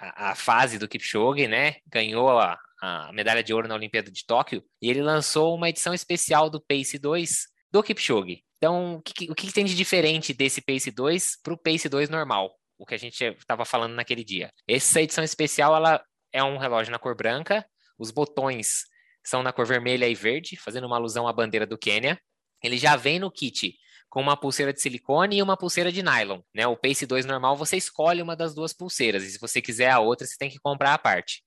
a, 0.00 0.30
a 0.30 0.34
fase 0.34 0.80
do 0.80 0.88
Kipchoge, 0.88 1.46
né? 1.46 1.76
Ganhou 1.86 2.36
a, 2.36 2.58
a 2.82 3.12
medalha 3.12 3.44
de 3.44 3.54
ouro 3.54 3.68
na 3.68 3.76
Olimpíada 3.76 4.10
de 4.10 4.26
Tóquio 4.26 4.64
e 4.82 4.90
ele 4.90 5.00
lançou 5.00 5.54
uma 5.54 5.68
edição 5.68 5.94
especial 5.94 6.50
do 6.50 6.60
Pace 6.60 6.98
2 6.98 7.56
do 7.70 7.82
Kipchoge. 7.82 8.42
Então, 8.56 8.96
o 8.96 9.02
que, 9.02 9.30
o 9.30 9.34
que 9.34 9.52
tem 9.52 9.64
de 9.64 9.74
diferente 9.74 10.34
desse 10.34 10.60
Pace 10.60 10.90
2 10.90 11.40
para 11.42 11.54
o 11.54 11.58
Pace 11.58 11.88
2 11.88 12.08
normal? 12.08 12.52
O 12.76 12.84
que 12.84 12.94
a 12.94 12.98
gente 12.98 13.22
estava 13.22 13.64
falando 13.64 13.94
naquele 13.94 14.24
dia. 14.24 14.52
Essa 14.66 15.00
edição 15.00 15.22
especial 15.22 15.74
ela 15.74 16.02
é 16.32 16.42
um 16.42 16.58
relógio 16.58 16.92
na 16.92 16.98
cor 16.98 17.14
branca, 17.14 17.64
os 17.98 18.10
botões 18.10 18.84
são 19.24 19.42
na 19.42 19.52
cor 19.52 19.66
vermelha 19.66 20.08
e 20.08 20.14
verde, 20.14 20.56
fazendo 20.56 20.86
uma 20.86 20.96
alusão 20.96 21.26
à 21.26 21.32
bandeira 21.32 21.66
do 21.66 21.78
Quênia. 21.78 22.20
Ele 22.62 22.78
já 22.78 22.96
vem 22.96 23.18
no 23.18 23.30
kit 23.30 23.76
com 24.08 24.20
uma 24.20 24.36
pulseira 24.36 24.72
de 24.72 24.80
silicone 24.80 25.36
e 25.36 25.42
uma 25.42 25.56
pulseira 25.56 25.92
de 25.92 26.02
nylon. 26.02 26.40
Né? 26.54 26.66
O 26.66 26.76
Pace 26.76 27.06
2 27.06 27.26
normal 27.26 27.56
você 27.56 27.76
escolhe 27.76 28.22
uma 28.22 28.34
das 28.34 28.54
duas 28.54 28.72
pulseiras, 28.72 29.22
e 29.22 29.30
se 29.30 29.38
você 29.38 29.60
quiser 29.60 29.90
a 29.90 30.00
outra, 30.00 30.26
você 30.26 30.36
tem 30.38 30.50
que 30.50 30.58
comprar 30.58 30.94
a 30.94 30.98
parte. 30.98 31.42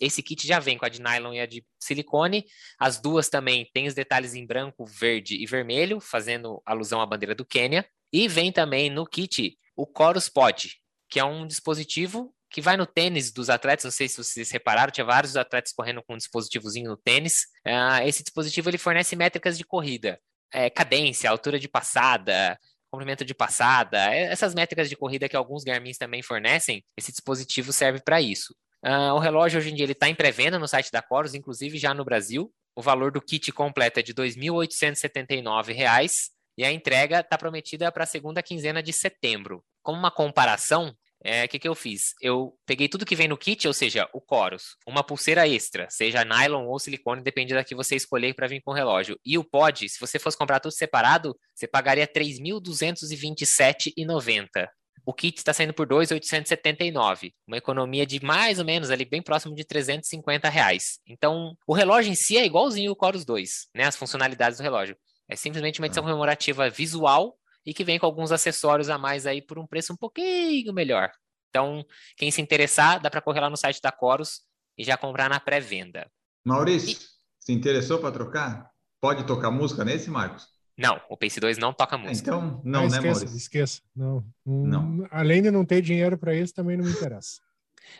Esse, 0.00 0.22
kit 0.22 0.46
já 0.46 0.58
vem 0.58 0.78
com 0.78 0.84
a 0.84 0.88
de 0.88 1.00
nylon 1.00 1.32
e 1.32 1.40
a 1.40 1.46
de 1.46 1.64
silicone. 1.78 2.44
As 2.78 3.00
duas 3.00 3.28
também 3.28 3.68
têm 3.72 3.86
os 3.86 3.94
detalhes 3.94 4.34
em 4.34 4.46
branco, 4.46 4.84
verde 4.84 5.36
e 5.36 5.46
vermelho, 5.46 6.00
fazendo 6.00 6.62
alusão 6.64 7.00
à 7.00 7.06
bandeira 7.06 7.34
do 7.34 7.44
Quênia. 7.44 7.86
E 8.12 8.28
vem 8.28 8.52
também 8.52 8.90
no 8.90 9.06
kit 9.06 9.56
o 9.76 9.86
Chorus 9.96 10.28
Pod, 10.28 10.76
que 11.08 11.18
é 11.18 11.24
um 11.24 11.46
dispositivo 11.46 12.32
que 12.50 12.60
vai 12.60 12.76
no 12.76 12.86
tênis 12.86 13.32
dos 13.32 13.50
atletas. 13.50 13.84
Não 13.84 13.90
sei 13.90 14.08
se 14.08 14.16
vocês 14.16 14.50
repararam, 14.52 14.92
tinha 14.92 15.04
vários 15.04 15.36
atletas 15.36 15.72
correndo 15.72 16.00
com 16.04 16.14
um 16.14 16.16
dispositivozinho 16.16 16.88
no 16.88 16.96
tênis. 16.96 17.46
Uh, 17.66 18.06
esse 18.06 18.22
dispositivo 18.22 18.70
ele 18.70 18.78
fornece 18.78 19.16
métricas 19.16 19.58
de 19.58 19.64
corrida, 19.64 20.20
é, 20.52 20.70
cadência, 20.70 21.28
altura 21.28 21.58
de 21.58 21.66
passada, 21.66 22.56
comprimento 22.94 23.24
de 23.24 23.34
passada, 23.34 23.98
essas 24.14 24.54
métricas 24.54 24.88
de 24.88 24.94
corrida 24.94 25.28
que 25.28 25.34
alguns 25.34 25.64
Garmins 25.64 25.98
também 25.98 26.22
fornecem. 26.22 26.84
Esse 26.96 27.10
dispositivo 27.10 27.72
serve 27.72 28.00
para 28.00 28.20
isso. 28.20 28.54
Uh, 28.84 29.14
o 29.14 29.18
relógio 29.18 29.58
hoje 29.58 29.70
em 29.70 29.74
dia 29.74 29.86
ele 29.86 29.92
está 29.92 30.10
em 30.10 30.14
pré-venda 30.14 30.58
no 30.58 30.68
site 30.68 30.92
da 30.92 31.00
Coros, 31.00 31.32
inclusive 31.32 31.78
já 31.78 31.94
no 31.94 32.04
Brasil. 32.04 32.52
O 32.76 32.82
valor 32.82 33.10
do 33.10 33.22
kit 33.22 33.50
completo 33.50 33.98
é 33.98 34.02
de 34.02 34.12
R$ 34.12 34.28
2.879 34.28 36.30
e 36.58 36.64
a 36.64 36.70
entrega 36.70 37.20
está 37.20 37.38
prometida 37.38 37.90
para 37.90 38.04
a 38.04 38.06
segunda 38.06 38.42
quinzena 38.42 38.82
de 38.82 38.92
setembro. 38.92 39.64
Como 39.82 39.98
uma 39.98 40.10
comparação, 40.10 40.88
o 40.88 40.94
é, 41.24 41.48
que, 41.48 41.58
que 41.58 41.66
eu 41.66 41.74
fiz? 41.74 42.12
Eu 42.20 42.54
peguei 42.66 42.86
tudo 42.86 43.06
que 43.06 43.16
vem 43.16 43.26
no 43.26 43.38
kit, 43.38 43.66
ou 43.66 43.72
seja, 43.72 44.06
o 44.12 44.20
Coros, 44.20 44.76
uma 44.86 45.02
pulseira 45.02 45.48
extra, 45.48 45.88
seja 45.88 46.22
nylon 46.22 46.66
ou 46.66 46.78
silicone, 46.78 47.22
depende 47.22 47.54
da 47.54 47.64
que 47.64 47.74
você 47.74 47.96
escolher 47.96 48.34
para 48.34 48.46
vir 48.46 48.60
com 48.60 48.72
o 48.72 48.74
relógio. 48.74 49.18
E 49.24 49.38
o 49.38 49.44
pod, 49.44 49.88
se 49.88 49.98
você 49.98 50.18
fosse 50.18 50.36
comprar 50.36 50.60
tudo 50.60 50.72
separado, 50.72 51.34
você 51.54 51.66
pagaria 51.66 52.04
R$ 52.04 52.12
3.227,90 52.12 54.68
o 55.04 55.12
kit 55.12 55.38
está 55.38 55.52
saindo 55.52 55.74
por 55.74 55.86
2,879, 55.86 57.34
uma 57.46 57.56
economia 57.56 58.06
de 58.06 58.24
mais 58.24 58.58
ou 58.58 58.64
menos 58.64 58.90
ali 58.90 59.04
bem 59.04 59.20
próximo 59.20 59.54
de 59.54 59.64
350 59.64 60.48
reais. 60.48 60.98
Então, 61.06 61.56
o 61.66 61.74
relógio 61.74 62.10
em 62.10 62.14
si 62.14 62.36
é 62.36 62.44
igualzinho 62.44 62.92
o 62.92 62.96
Chorus 62.98 63.24
2, 63.24 63.68
né? 63.74 63.84
As 63.84 63.96
funcionalidades 63.96 64.58
do 64.58 64.62
relógio. 64.62 64.96
É 65.28 65.36
simplesmente 65.36 65.80
uma 65.80 65.86
edição 65.86 66.02
ah. 66.04 66.06
comemorativa 66.06 66.70
visual 66.70 67.36
e 67.66 67.74
que 67.74 67.84
vem 67.84 67.98
com 67.98 68.06
alguns 68.06 68.32
acessórios 68.32 68.88
a 68.88 68.98
mais 68.98 69.26
aí 69.26 69.42
por 69.42 69.58
um 69.58 69.66
preço 69.66 69.92
um 69.92 69.96
pouquinho 69.96 70.72
melhor. 70.72 71.10
Então, 71.50 71.84
quem 72.16 72.30
se 72.30 72.40
interessar, 72.40 73.00
dá 73.00 73.10
para 73.10 73.20
correr 73.20 73.40
lá 73.40 73.50
no 73.50 73.56
site 73.56 73.80
da 73.80 73.94
Chorus 73.96 74.42
e 74.76 74.84
já 74.84 74.96
comprar 74.96 75.28
na 75.28 75.38
pré-venda. 75.38 76.10
Maurício, 76.44 76.92
e... 76.92 76.98
se 77.38 77.52
interessou 77.52 77.98
para 77.98 78.12
trocar? 78.12 78.70
Pode 79.00 79.24
tocar 79.24 79.50
música 79.50 79.84
nesse, 79.84 80.10
Marcos? 80.10 80.53
Não, 80.76 81.00
o 81.08 81.16
Pace 81.16 81.38
2 81.38 81.56
não 81.56 81.72
toca 81.72 81.96
música. 81.96 82.30
Então, 82.30 82.60
não, 82.64 82.82
ah, 82.82 82.86
esqueça, 82.86 83.02
né, 83.02 83.10
Maurício? 83.10 83.36
Esqueça, 83.36 83.82
não, 83.94 84.24
não. 84.44 85.06
Além 85.10 85.40
de 85.40 85.50
não 85.50 85.64
ter 85.64 85.80
dinheiro 85.80 86.18
para 86.18 86.34
isso, 86.34 86.52
também 86.52 86.76
não 86.76 86.84
me 86.84 86.90
interessa. 86.90 87.40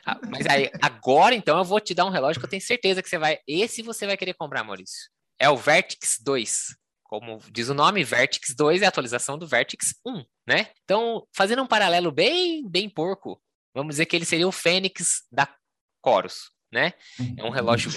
Ah, 0.04 0.18
mas 0.28 0.46
aí, 0.46 0.70
agora 0.80 1.34
então 1.34 1.58
eu 1.58 1.64
vou 1.64 1.78
te 1.78 1.94
dar 1.94 2.04
um 2.04 2.10
relógio 2.10 2.40
que 2.40 2.46
eu 2.46 2.50
tenho 2.50 2.62
certeza 2.62 3.02
que 3.02 3.08
você 3.08 3.18
vai. 3.18 3.38
Esse 3.46 3.82
você 3.82 4.06
vai 4.06 4.16
querer 4.16 4.34
comprar, 4.34 4.64
Maurício. 4.64 5.10
É 5.38 5.48
o 5.48 5.56
Vertix 5.56 6.18
2. 6.20 6.76
Como 7.04 7.38
diz 7.50 7.68
o 7.68 7.74
nome, 7.74 8.02
Vertix 8.02 8.54
2 8.56 8.82
é 8.82 8.86
a 8.86 8.88
atualização 8.88 9.38
do 9.38 9.46
Vertix 9.46 9.94
1, 10.04 10.24
né? 10.48 10.70
Então, 10.82 11.26
fazendo 11.32 11.62
um 11.62 11.66
paralelo 11.66 12.10
bem, 12.10 12.68
bem 12.68 12.88
porco, 12.88 13.40
vamos 13.74 13.94
dizer 13.94 14.06
que 14.06 14.16
ele 14.16 14.24
seria 14.24 14.48
o 14.48 14.52
Fênix 14.52 15.22
da 15.30 15.48
Coros, 16.00 16.50
né? 16.72 16.94
É 17.36 17.44
um 17.44 17.50
relógio 17.50 17.92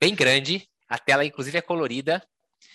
bem 0.00 0.14
grande, 0.14 0.68
a 0.88 0.98
tela 0.98 1.24
inclusive 1.24 1.56
é 1.56 1.62
colorida, 1.62 2.22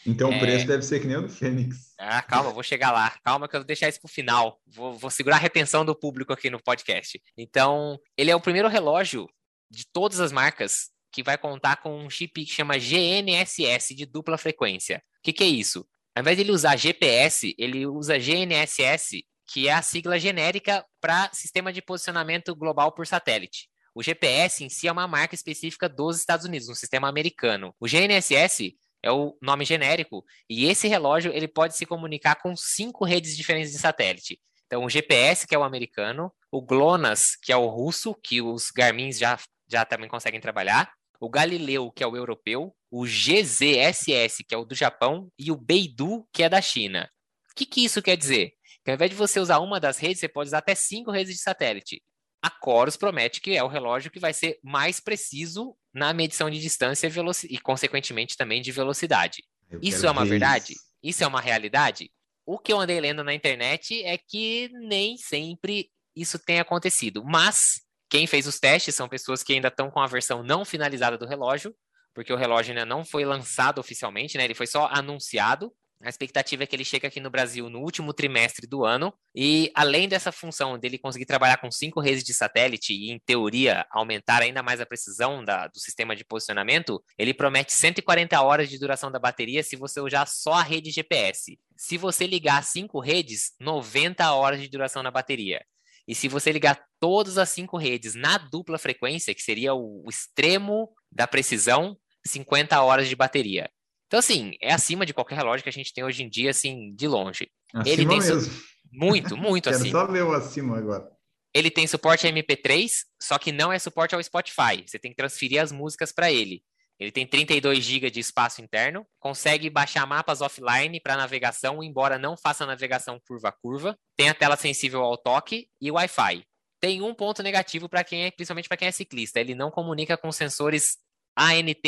então 0.05 0.31
é... 0.31 0.35
o 0.35 0.39
preço 0.39 0.67
deve 0.67 0.83
ser 0.83 0.99
que 0.99 1.07
nem 1.07 1.17
o 1.17 1.21
do 1.21 1.29
Fênix. 1.29 1.93
Ah, 1.97 2.21
calma, 2.21 2.51
vou 2.51 2.63
chegar 2.63 2.91
lá. 2.91 3.15
Calma 3.23 3.47
que 3.47 3.55
eu 3.55 3.61
vou 3.61 3.67
deixar 3.67 3.89
isso 3.89 3.99
para 4.01 4.09
o 4.09 4.11
final. 4.11 4.59
Vou, 4.67 4.93
vou 4.93 5.09
segurar 5.09 5.37
a 5.37 5.39
retenção 5.39 5.85
do 5.85 5.95
público 5.95 6.33
aqui 6.33 6.49
no 6.49 6.61
podcast. 6.61 7.21
Então, 7.37 7.97
ele 8.17 8.31
é 8.31 8.35
o 8.35 8.41
primeiro 8.41 8.67
relógio 8.67 9.27
de 9.69 9.85
todas 9.91 10.19
as 10.19 10.31
marcas 10.31 10.91
que 11.11 11.23
vai 11.23 11.37
contar 11.37 11.77
com 11.77 12.03
um 12.03 12.09
chip 12.09 12.43
que 12.43 12.51
chama 12.51 12.77
GNSS 12.77 13.95
de 13.95 14.05
dupla 14.05 14.37
frequência. 14.37 14.97
O 15.19 15.23
que, 15.23 15.31
que 15.31 15.43
é 15.43 15.47
isso? 15.47 15.85
Ao 16.15 16.21
invés 16.21 16.37
de 16.37 16.43
ele 16.43 16.51
usar 16.51 16.75
GPS, 16.75 17.55
ele 17.57 17.85
usa 17.85 18.19
GNSS, 18.19 19.23
que 19.47 19.67
é 19.67 19.73
a 19.73 19.81
sigla 19.81 20.19
genérica 20.19 20.85
para 20.99 21.29
Sistema 21.33 21.71
de 21.71 21.81
Posicionamento 21.81 22.55
Global 22.55 22.91
por 22.91 23.07
Satélite. 23.07 23.67
O 23.95 24.01
GPS 24.01 24.63
em 24.63 24.69
si 24.69 24.87
é 24.87 24.91
uma 24.91 25.07
marca 25.07 25.35
específica 25.35 25.87
dos 25.87 26.17
Estados 26.17 26.45
Unidos, 26.45 26.67
um 26.67 26.75
sistema 26.75 27.07
americano. 27.07 27.75
O 27.79 27.87
GNSS 27.87 28.75
é 29.03 29.11
o 29.11 29.37
nome 29.41 29.65
genérico, 29.65 30.23
e 30.49 30.65
esse 30.65 30.87
relógio 30.87 31.31
ele 31.33 31.47
pode 31.47 31.75
se 31.75 31.85
comunicar 31.85 32.35
com 32.35 32.55
cinco 32.55 33.03
redes 33.03 33.35
diferentes 33.35 33.71
de 33.71 33.77
satélite. 33.77 34.39
Então, 34.65 34.85
o 34.85 34.89
GPS, 34.89 35.45
que 35.45 35.53
é 35.53 35.57
o 35.59 35.63
americano, 35.63 36.31
o 36.49 36.61
GLONASS, 36.61 37.35
que 37.35 37.51
é 37.51 37.57
o 37.57 37.67
russo, 37.67 38.15
que 38.15 38.41
os 38.41 38.71
Garmins 38.71 39.19
já, 39.19 39.37
já 39.69 39.85
também 39.85 40.09
conseguem 40.09 40.39
trabalhar, 40.39 40.91
o 41.19 41.29
Galileu, 41.29 41.91
que 41.91 42.03
é 42.03 42.07
o 42.07 42.15
europeu, 42.15 42.75
o 42.89 43.05
GZSS, 43.05 44.43
que 44.43 44.55
é 44.55 44.57
o 44.57 44.65
do 44.65 44.73
Japão, 44.73 45.29
e 45.37 45.51
o 45.51 45.55
Beidou, 45.55 46.27
que 46.33 46.43
é 46.43 46.49
da 46.49 46.61
China. 46.61 47.09
O 47.51 47.55
que, 47.55 47.65
que 47.65 47.85
isso 47.85 48.01
quer 48.01 48.17
dizer? 48.17 48.53
Que 48.83 48.91
ao 48.91 48.95
invés 48.95 49.11
de 49.11 49.17
você 49.17 49.39
usar 49.39 49.59
uma 49.59 49.79
das 49.79 49.97
redes, 49.97 50.19
você 50.19 50.27
pode 50.27 50.47
usar 50.47 50.57
até 50.57 50.75
cinco 50.75 51.11
redes 51.11 51.35
de 51.35 51.41
satélite. 51.41 52.01
A 52.43 52.49
Coros 52.49 52.97
promete 52.97 53.39
que 53.39 53.55
é 53.55 53.63
o 53.63 53.69
relógio 53.69 54.11
que 54.11 54.19
vai 54.19 54.33
ser 54.33 54.59
mais 54.61 54.99
preciso 54.99 55.77
na 55.93 56.11
medição 56.11 56.49
de 56.49 56.59
distância 56.59 57.07
e, 57.07 57.55
e 57.55 57.57
consequentemente, 57.57 58.35
também 58.35 58.61
de 58.61 58.69
velocidade. 58.69 59.45
Eu 59.71 59.79
isso 59.81 60.05
é 60.05 60.11
uma 60.11 60.25
verdade? 60.25 60.73
Isso. 60.73 60.83
isso 61.01 61.23
é 61.23 61.27
uma 61.27 61.39
realidade? 61.39 62.11
O 62.45 62.59
que 62.59 62.73
eu 62.73 62.79
andei 62.79 62.99
lendo 62.99 63.23
na 63.23 63.33
internet 63.33 64.03
é 64.03 64.17
que 64.17 64.69
nem 64.73 65.15
sempre 65.15 65.89
isso 66.13 66.37
tem 66.37 66.59
acontecido. 66.59 67.23
Mas 67.23 67.81
quem 68.09 68.27
fez 68.27 68.45
os 68.45 68.59
testes 68.59 68.93
são 68.93 69.07
pessoas 69.07 69.41
que 69.41 69.53
ainda 69.53 69.69
estão 69.69 69.89
com 69.89 70.01
a 70.01 70.07
versão 70.07 70.43
não 70.43 70.65
finalizada 70.65 71.17
do 71.17 71.25
relógio, 71.25 71.73
porque 72.13 72.33
o 72.33 72.37
relógio 72.37 72.73
ainda 72.73 72.85
não 72.85 73.05
foi 73.05 73.23
lançado 73.23 73.79
oficialmente, 73.79 74.37
né? 74.37 74.43
Ele 74.43 74.53
foi 74.53 74.67
só 74.67 74.89
anunciado. 74.91 75.73
A 76.03 76.09
expectativa 76.09 76.63
é 76.63 76.67
que 76.67 76.75
ele 76.75 76.83
chegue 76.83 77.07
aqui 77.07 77.21
no 77.21 77.29
Brasil 77.29 77.69
no 77.69 77.79
último 77.79 78.13
trimestre 78.13 78.67
do 78.67 78.83
ano. 78.83 79.13
E 79.33 79.71
além 79.73 80.09
dessa 80.09 80.33
função 80.33 80.77
dele 80.77 80.97
conseguir 80.97 81.25
trabalhar 81.25 81.57
com 81.57 81.71
cinco 81.71 82.01
redes 82.01 82.25
de 82.25 82.33
satélite 82.33 82.93
e, 82.93 83.09
em 83.09 83.19
teoria, 83.19 83.85
aumentar 83.89 84.41
ainda 84.41 84.61
mais 84.61 84.81
a 84.81 84.85
precisão 84.85 85.43
da, 85.45 85.67
do 85.67 85.79
sistema 85.79 86.13
de 86.13 86.25
posicionamento, 86.25 87.01
ele 87.17 87.33
promete 87.33 87.71
140 87.71 88.41
horas 88.41 88.69
de 88.69 88.77
duração 88.77 89.09
da 89.09 89.17
bateria 89.17 89.63
se 89.63 89.77
você 89.77 90.01
usar 90.01 90.27
só 90.27 90.55
a 90.55 90.61
rede 90.61 90.91
GPS. 90.91 91.57
Se 91.77 91.97
você 91.97 92.27
ligar 92.27 92.61
cinco 92.65 92.99
redes, 92.99 93.53
90 93.61 94.29
horas 94.33 94.61
de 94.61 94.67
duração 94.67 95.01
na 95.01 95.09
bateria. 95.09 95.63
E 96.05 96.13
se 96.13 96.27
você 96.27 96.51
ligar 96.51 96.83
todas 96.99 97.37
as 97.37 97.47
cinco 97.47 97.77
redes 97.77 98.13
na 98.13 98.37
dupla 98.37 98.77
frequência, 98.77 99.33
que 99.33 99.41
seria 99.41 99.73
o, 99.73 100.03
extremo 100.09 100.89
da 101.09 101.25
precisão, 101.25 101.97
50 102.25 102.81
horas 102.81 103.07
de 103.07 103.15
bateria. 103.15 103.69
Então, 104.13 104.19
assim, 104.19 104.51
é 104.61 104.71
acima 104.71 105.07
de 105.07 105.13
qualquer 105.13 105.33
relógio 105.33 105.63
que 105.63 105.69
a 105.69 105.73
gente 105.73 105.91
tem 105.91 106.03
hoje 106.03 106.21
em 106.21 106.29
dia, 106.29 106.51
assim, 106.51 106.93
de 106.93 107.07
longe. 107.07 107.49
Acima 107.73 107.89
Ele 107.89 108.05
tem 108.05 108.19
mesmo. 108.19 108.41
Su... 108.41 108.63
Muito, 108.91 109.35
muito 109.35 109.63
Quero 109.71 109.81
acima. 109.81 109.99
só 109.99 110.05
ver 110.05 110.21
o 110.21 110.31
acima 110.33 110.77
agora. 110.77 111.11
Ele 111.51 111.71
tem 111.71 111.87
suporte 111.87 112.27
a 112.27 112.31
MP3, 112.31 112.91
só 113.19 113.39
que 113.39 113.51
não 113.51 113.73
é 113.73 113.79
suporte 113.79 114.13
ao 114.13 114.21
Spotify. 114.21 114.85
Você 114.85 114.99
tem 114.99 115.09
que 115.09 115.17
transferir 115.17 115.59
as 115.59 115.71
músicas 115.71 116.11
para 116.11 116.31
ele. 116.31 116.61
Ele 116.99 117.11
tem 117.11 117.25
32 117.25 117.83
GB 117.83 118.11
de 118.11 118.19
espaço 118.19 118.61
interno, 118.61 119.03
consegue 119.19 119.67
baixar 119.67 120.05
mapas 120.05 120.41
offline 120.41 120.99
para 120.99 121.17
navegação, 121.17 121.81
embora 121.81 122.19
não 122.19 122.37
faça 122.37 122.67
navegação 122.67 123.19
curva 123.27 123.49
a 123.49 123.51
curva. 123.51 123.97
Tem 124.15 124.29
a 124.29 124.35
tela 124.35 124.55
sensível 124.55 125.01
ao 125.01 125.17
toque 125.17 125.67
e 125.81 125.89
Wi-Fi. 125.89 126.43
Tem 126.79 127.01
um 127.01 127.15
ponto 127.15 127.41
negativo 127.41 127.89
para 127.89 128.03
quem 128.03 128.25
é, 128.25 128.29
principalmente 128.29 128.67
para 128.67 128.77
quem 128.77 128.87
é 128.89 128.91
ciclista, 128.91 129.39
ele 129.39 129.55
não 129.55 129.71
comunica 129.71 130.15
com 130.15 130.31
sensores 130.31 130.99
ANT+. 131.35 131.81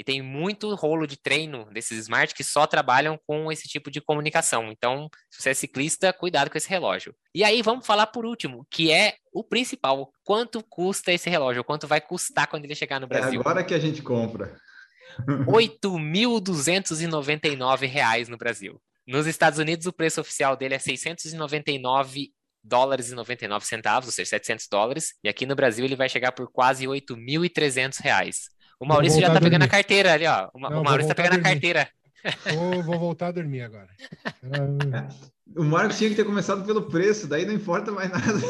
E 0.00 0.04
tem 0.04 0.22
muito 0.22 0.74
rolo 0.74 1.06
de 1.06 1.18
treino 1.20 1.66
desses 1.74 1.98
smart 1.98 2.34
que 2.34 2.42
só 2.42 2.66
trabalham 2.66 3.20
com 3.26 3.52
esse 3.52 3.68
tipo 3.68 3.90
de 3.90 4.00
comunicação. 4.00 4.72
Então, 4.72 5.10
se 5.30 5.42
você 5.42 5.50
é 5.50 5.54
ciclista, 5.54 6.10
cuidado 6.10 6.50
com 6.50 6.56
esse 6.56 6.70
relógio. 6.70 7.14
E 7.34 7.44
aí, 7.44 7.60
vamos 7.60 7.86
falar 7.86 8.06
por 8.06 8.24
último, 8.24 8.66
que 8.70 8.90
é 8.90 9.16
o 9.30 9.44
principal. 9.44 10.10
Quanto 10.24 10.64
custa 10.66 11.12
esse 11.12 11.28
relógio? 11.28 11.62
Quanto 11.62 11.86
vai 11.86 12.00
custar 12.00 12.46
quando 12.46 12.64
ele 12.64 12.74
chegar 12.74 12.98
no 12.98 13.04
É 13.04 13.08
Brasil? 13.10 13.40
agora 13.42 13.62
que 13.62 13.74
a 13.74 13.78
gente 13.78 14.00
compra. 14.00 14.56
8.299 15.46 17.86
reais 17.86 18.26
no 18.30 18.38
Brasil. 18.38 18.80
Nos 19.06 19.26
Estados 19.26 19.58
Unidos, 19.58 19.84
o 19.86 19.92
preço 19.92 20.22
oficial 20.22 20.56
dele 20.56 20.76
é 20.76 20.78
699 20.78 22.30
dólares 22.64 23.10
e 23.10 23.14
99 23.14 23.66
centavos, 23.66 24.08
ou 24.08 24.12
seja, 24.12 24.30
700 24.30 24.66
dólares. 24.70 25.12
E 25.22 25.28
aqui 25.28 25.44
no 25.44 25.54
Brasil 25.54 25.84
ele 25.84 25.96
vai 25.96 26.08
chegar 26.08 26.32
por 26.32 26.50
quase 26.50 26.86
8.300 26.86 28.00
reais. 28.00 28.48
O 28.80 28.86
Maurício 28.86 29.20
já 29.20 29.30
tá 29.30 29.38
a 29.38 29.40
pegando 29.40 29.62
a 29.62 29.68
carteira 29.68 30.14
ali, 30.14 30.26
ó. 30.26 30.48
O, 30.54 30.58
Não, 30.58 30.80
o 30.80 30.84
Maurício 30.84 31.08
tá 31.08 31.12
a 31.12 31.16
pegando 31.16 31.34
a 31.34 31.36
dormir. 31.36 31.50
carteira. 31.52 31.88
Vou, 32.54 32.82
vou 32.82 32.98
voltar 32.98 33.26
a 33.28 33.32
dormir 33.32 33.62
agora. 33.62 33.88
Ah, 34.42 35.08
O 35.56 35.62
Marcos 35.64 35.98
tinha 35.98 36.10
que 36.10 36.16
ter 36.16 36.24
começado 36.24 36.64
pelo 36.64 36.82
preço, 36.90 37.26
daí 37.28 37.44
não 37.46 37.52
importa 37.54 37.92
mais 37.92 38.10
nada. 38.10 38.40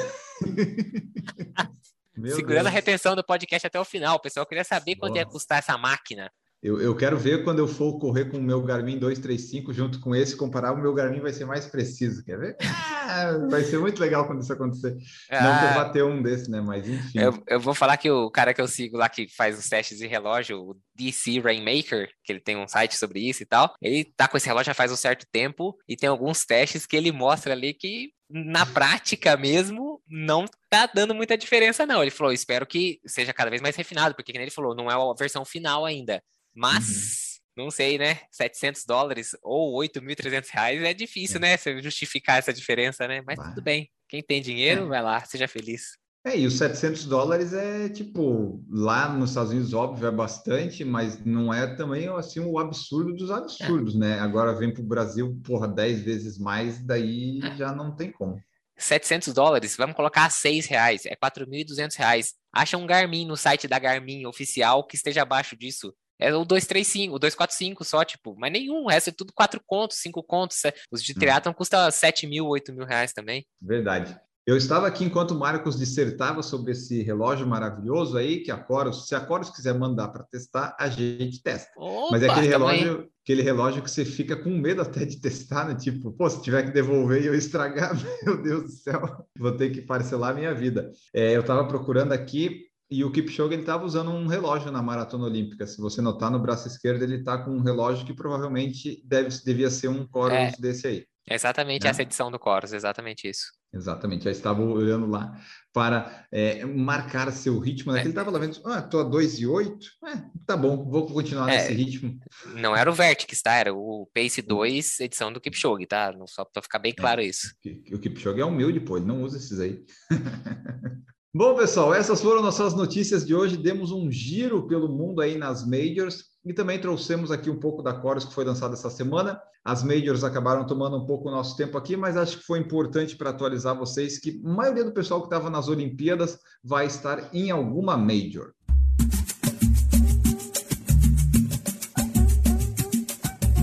Meu 2.16 2.34
Segurando 2.36 2.60
a 2.66 2.70
Deus. 2.70 2.74
retenção 2.74 3.16
do 3.16 3.24
podcast 3.24 3.66
até 3.66 3.78
o 3.80 3.84
final. 3.84 4.16
O 4.16 4.20
pessoal 4.20 4.44
queria 4.46 4.64
saber 4.64 4.96
quanto 4.96 5.16
ia 5.16 5.24
custar 5.26 5.58
essa 5.58 5.76
máquina. 5.78 6.30
Eu, 6.62 6.78
eu 6.78 6.94
quero 6.94 7.18
ver 7.18 7.42
quando 7.42 7.58
eu 7.58 7.66
for 7.66 7.98
correr 7.98 8.26
com 8.26 8.36
o 8.36 8.42
meu 8.42 8.62
Garmin 8.62 8.98
235 8.98 9.72
junto 9.72 9.98
com 9.98 10.14
esse, 10.14 10.36
comparar 10.36 10.72
o 10.72 10.76
meu 10.76 10.92
Garmin 10.92 11.20
vai 11.20 11.32
ser 11.32 11.46
mais 11.46 11.64
preciso. 11.66 12.22
Quer 12.22 12.38
ver? 12.38 12.56
Ah, 12.60 13.38
vai 13.50 13.64
ser 13.64 13.78
muito 13.78 13.98
legal 13.98 14.26
quando 14.26 14.42
isso 14.42 14.52
acontecer. 14.52 14.90
Não 15.32 15.58
que 15.58 15.64
eu 15.64 15.68
Ah, 15.68 15.74
vá 15.74 15.88
ter 15.88 16.04
um 16.04 16.22
desse, 16.22 16.50
né? 16.50 16.60
Mas 16.60 16.86
enfim. 16.86 17.18
eu, 17.18 17.42
eu 17.48 17.58
vou 17.58 17.74
falar 17.74 17.96
que 17.96 18.10
o 18.10 18.30
cara 18.30 18.52
que 18.52 18.60
eu 18.60 18.68
sigo 18.68 18.98
lá 18.98 19.08
que 19.08 19.26
faz 19.34 19.58
os 19.58 19.68
testes 19.68 19.98
de 19.98 20.06
relógio, 20.06 20.60
o 20.60 20.76
DC 20.94 21.40
Rainmaker, 21.40 22.10
que 22.22 22.30
ele 22.32 22.40
tem 22.40 22.56
um 22.56 22.68
site 22.68 22.96
sobre 22.96 23.20
isso 23.20 23.42
e 23.42 23.46
tal, 23.46 23.74
ele 23.80 24.04
tá 24.04 24.28
com 24.28 24.36
esse 24.36 24.46
relógio 24.46 24.66
já 24.66 24.74
faz 24.74 24.92
um 24.92 24.96
certo 24.96 25.26
tempo 25.32 25.76
e 25.88 25.96
tem 25.96 26.08
alguns 26.10 26.44
testes 26.44 26.84
que 26.84 26.94
ele 26.96 27.10
mostra 27.10 27.52
ali 27.52 27.72
que 27.72 28.10
na 28.28 28.64
prática 28.64 29.36
mesmo 29.36 30.00
não 30.08 30.44
tá 30.68 30.86
dando 30.94 31.14
muita 31.14 31.38
diferença 31.38 31.86
não. 31.86 32.02
Ele 32.02 32.10
falou, 32.10 32.32
espero 32.32 32.66
que 32.66 33.00
seja 33.06 33.32
cada 33.32 33.50
vez 33.50 33.62
mais 33.62 33.74
refinado, 33.74 34.14
porque 34.14 34.30
ele 34.30 34.50
falou, 34.50 34.74
não 34.74 34.90
é 34.90 34.94
a 34.94 35.14
versão 35.18 35.44
final 35.44 35.84
ainda, 35.84 36.22
mas 36.54 37.40
não 37.56 37.70
sei, 37.70 37.98
né? 37.98 38.20
700 38.30 38.84
dólares 38.84 39.36
ou 39.42 39.74
8.300 39.80 40.48
reais 40.50 40.82
é 40.82 40.94
difícil, 40.94 41.40
né? 41.40 41.56
Você 41.56 41.80
justificar 41.82 42.38
essa 42.38 42.52
diferença, 42.52 43.06
né? 43.06 43.22
Mas 43.26 43.36
Vai. 43.36 43.48
tudo 43.50 43.62
bem. 43.62 43.90
Quem 44.08 44.22
tem 44.22 44.40
dinheiro, 44.40 44.84
É. 44.84 44.88
vai 44.88 45.02
lá, 45.02 45.24
seja 45.24 45.46
feliz. 45.46 45.98
É, 46.24 46.36
e 46.38 46.46
os 46.46 46.58
700 46.58 47.06
dólares 47.06 47.54
é 47.54 47.88
tipo, 47.88 48.62
lá 48.68 49.08
nos 49.08 49.30
Estados 49.30 49.52
Unidos, 49.52 49.72
óbvio, 49.72 50.06
é 50.06 50.10
bastante, 50.10 50.84
mas 50.84 51.24
não 51.24 51.52
é 51.52 51.74
também 51.76 52.08
assim 52.08 52.40
o 52.40 52.58
absurdo 52.58 53.14
dos 53.14 53.30
absurdos, 53.30 53.94
né? 53.94 54.18
Agora 54.20 54.52
vem 54.54 54.72
para 54.72 54.82
o 54.82 54.86
Brasil, 54.86 55.40
porra, 55.42 55.66
10 55.66 56.02
vezes 56.02 56.36
mais, 56.38 56.78
daí 56.78 57.40
já 57.56 57.74
não 57.74 57.96
tem 57.96 58.12
como. 58.12 58.38
700 58.76 59.32
dólares, 59.32 59.76
vamos 59.76 59.96
colocar 59.96 60.26
a 60.26 60.30
6 60.30 60.66
reais, 60.66 61.06
é 61.06 61.14
4.200 61.16 61.96
reais. 61.96 62.34
Acha 62.52 62.76
um 62.76 62.86
Garmin 62.86 63.26
no 63.26 63.36
site 63.36 63.66
da 63.66 63.78
Garmin 63.78 64.26
oficial 64.26 64.86
que 64.86 64.96
esteja 64.96 65.22
abaixo 65.22 65.56
disso. 65.56 65.94
É 66.20 66.34
o 66.34 66.44
235, 66.44 67.14
o 67.14 67.18
245 67.18 67.84
só, 67.84 68.04
tipo, 68.04 68.36
mas 68.38 68.52
nenhum, 68.52 68.84
o 68.84 68.88
resto 68.88 69.10
é 69.10 69.12
tudo 69.12 69.32
4 69.32 69.60
contos, 69.66 69.98
5 69.98 70.22
contos. 70.22 70.58
Os 70.90 71.02
de 71.02 71.14
triatlon 71.14 71.52
custa 71.52 71.90
7 71.90 72.26
mil, 72.26 72.46
8 72.46 72.72
mil 72.72 72.84
reais 72.84 73.12
também. 73.12 73.46
Verdade. 73.60 74.18
Eu 74.46 74.56
estava 74.56 74.86
aqui 74.86 75.04
enquanto 75.04 75.30
o 75.30 75.38
Marcos 75.38 75.78
dissertava 75.78 76.42
sobre 76.42 76.72
esse 76.72 77.02
relógio 77.02 77.46
maravilhoso 77.46 78.16
aí, 78.16 78.40
que 78.40 78.50
a 78.50 78.56
Coros, 78.56 79.06
se 79.06 79.14
a 79.14 79.20
Coros 79.20 79.50
quiser 79.50 79.78
mandar 79.78 80.08
para 80.08 80.24
testar, 80.24 80.74
a 80.78 80.88
gente 80.88 81.42
testa. 81.42 81.70
Mas 82.10 82.22
é 82.22 82.24
Opa, 82.24 82.32
aquele 82.32 82.48
relógio, 82.48 83.08
aquele 83.22 83.42
relógio 83.42 83.82
que 83.82 83.90
você 83.90 84.04
fica 84.04 84.34
com 84.34 84.50
medo 84.50 84.82
até 84.82 85.04
de 85.04 85.20
testar, 85.20 85.68
né? 85.68 85.76
Tipo, 85.76 86.10
pô, 86.10 86.28
se 86.28 86.42
tiver 86.42 86.64
que 86.64 86.72
devolver 86.72 87.22
e 87.22 87.26
eu 87.26 87.34
estragar, 87.34 87.92
meu 88.24 88.42
Deus 88.42 88.62
do 88.64 88.70
céu, 88.70 89.24
vou 89.38 89.52
ter 89.52 89.70
que 89.70 89.82
parcelar 89.82 90.30
a 90.30 90.34
minha 90.34 90.54
vida. 90.54 90.90
É, 91.14 91.36
eu 91.36 91.42
estava 91.42 91.68
procurando 91.68 92.12
aqui 92.12 92.69
e 92.90 93.04
o 93.04 93.10
Kipchoge 93.12 93.54
estava 93.54 93.84
usando 93.84 94.10
um 94.10 94.26
relógio 94.26 94.72
na 94.72 94.82
maratona 94.82 95.24
olímpica. 95.24 95.66
Se 95.66 95.80
você 95.80 96.00
notar 96.02 96.30
no 96.30 96.38
braço 96.40 96.66
esquerdo, 96.68 97.02
ele 97.02 97.16
está 97.16 97.38
com 97.38 97.52
um 97.52 97.62
relógio 97.62 98.04
que 98.04 98.12
provavelmente 98.14 99.00
deve, 99.06 99.28
devia 99.44 99.70
ser 99.70 99.88
um 99.88 100.06
Coros 100.06 100.36
É. 100.36 100.52
desse 100.58 100.86
aí. 100.86 101.06
Exatamente 101.30 101.84
Né? 101.84 101.90
essa 101.90 102.02
edição 102.02 102.30
do 102.30 102.38
Coros, 102.38 102.72
exatamente 102.72 103.28
isso. 103.28 103.52
Exatamente, 103.72 104.24
já 104.24 104.32
estava 104.32 104.60
olhando 104.62 105.06
lá 105.06 105.32
para 105.72 106.26
é, 106.32 106.64
marcar 106.64 107.30
seu 107.30 107.56
ritmo. 107.60 107.92
Né? 107.92 107.98
É. 107.98 108.02
Ele 108.02 108.08
estava 108.08 108.28
lá 108.28 108.38
vendo, 108.40 108.60
ah, 108.64 108.82
tô 108.82 108.98
a 108.98 109.04
2 109.04 109.38
e 109.38 109.46
8, 109.46 109.86
é, 110.08 110.22
tá 110.44 110.56
bom, 110.56 110.90
vou 110.90 111.06
continuar 111.06 111.48
É. 111.48 111.58
nesse 111.58 111.72
ritmo. 111.72 112.18
Não 112.56 112.74
era 112.74 112.90
o 112.90 112.92
Vertix, 112.94 113.40
tá? 113.42 113.54
Era 113.54 113.72
o 113.72 114.08
Pace 114.12 114.42
2, 114.42 114.98
edição 114.98 115.32
do 115.32 115.40
Kipchoge, 115.40 115.86
tá? 115.86 116.10
Não- 116.12 116.26
Só 116.26 116.44
pra 116.44 116.60
ficar 116.62 116.80
bem 116.80 116.92
claro 116.92 117.20
isso. 117.22 117.54
O 117.92 117.98
Kipchoge 118.00 118.40
é 118.40 118.44
humilde, 118.44 118.80
pô, 118.80 118.96
ele 118.96 119.06
não 119.06 119.22
usa 119.22 119.36
esses 119.36 119.60
aí. 119.60 119.84
Bom, 121.32 121.54
pessoal, 121.54 121.94
essas 121.94 122.20
foram 122.20 122.42
nossas 122.42 122.74
notícias 122.74 123.24
de 123.24 123.36
hoje. 123.36 123.56
Demos 123.56 123.92
um 123.92 124.10
giro 124.10 124.66
pelo 124.66 124.88
mundo 124.88 125.20
aí 125.20 125.38
nas 125.38 125.64
majors 125.64 126.24
e 126.44 126.52
também 126.52 126.80
trouxemos 126.80 127.30
aqui 127.30 127.48
um 127.48 127.60
pouco 127.60 127.84
da 127.84 128.00
Chorus 128.00 128.24
que 128.24 128.34
foi 128.34 128.44
lançada 128.44 128.74
essa 128.74 128.90
semana. 128.90 129.40
As 129.64 129.84
majors 129.84 130.24
acabaram 130.24 130.66
tomando 130.66 130.96
um 130.96 131.06
pouco 131.06 131.28
o 131.28 131.30
nosso 131.30 131.56
tempo 131.56 131.78
aqui, 131.78 131.96
mas 131.96 132.16
acho 132.16 132.38
que 132.38 132.44
foi 132.44 132.58
importante 132.58 133.16
para 133.16 133.30
atualizar 133.30 133.78
vocês 133.78 134.18
que 134.18 134.42
a 134.44 134.48
maioria 134.48 134.82
do 134.82 134.92
pessoal 134.92 135.20
que 135.20 135.28
estava 135.28 135.48
nas 135.48 135.68
Olimpíadas 135.68 136.36
vai 136.64 136.86
estar 136.86 137.32
em 137.32 137.52
alguma 137.52 137.96
major. 137.96 138.52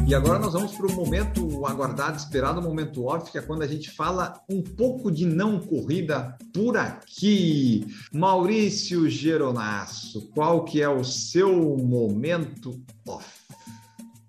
E 0.08 0.15
agora 0.15 0.39
nós 0.39 0.54
vamos 0.54 0.72
para 0.72 0.88
o 0.88 0.93
momento 0.93 1.65
aguardado, 1.65 2.15
esperado, 2.15 2.62
momento 2.62 3.04
off, 3.04 3.30
que 3.30 3.38
é 3.38 3.41
quando 3.41 3.63
a 3.63 3.67
gente 3.67 3.91
fala 3.91 4.41
um 4.50 4.63
pouco 4.63 5.12
de 5.12 5.26
não 5.26 5.60
corrida 5.60 6.38
por 6.54 6.78
aqui. 6.78 7.86
Maurício 8.13 9.10
Geronasso, 9.10 10.30
qual 10.30 10.63
que 10.63 10.82
é 10.82 10.88
o 10.88 11.04
seu 11.04 11.76
momento 11.76 12.82
off? 13.06 13.37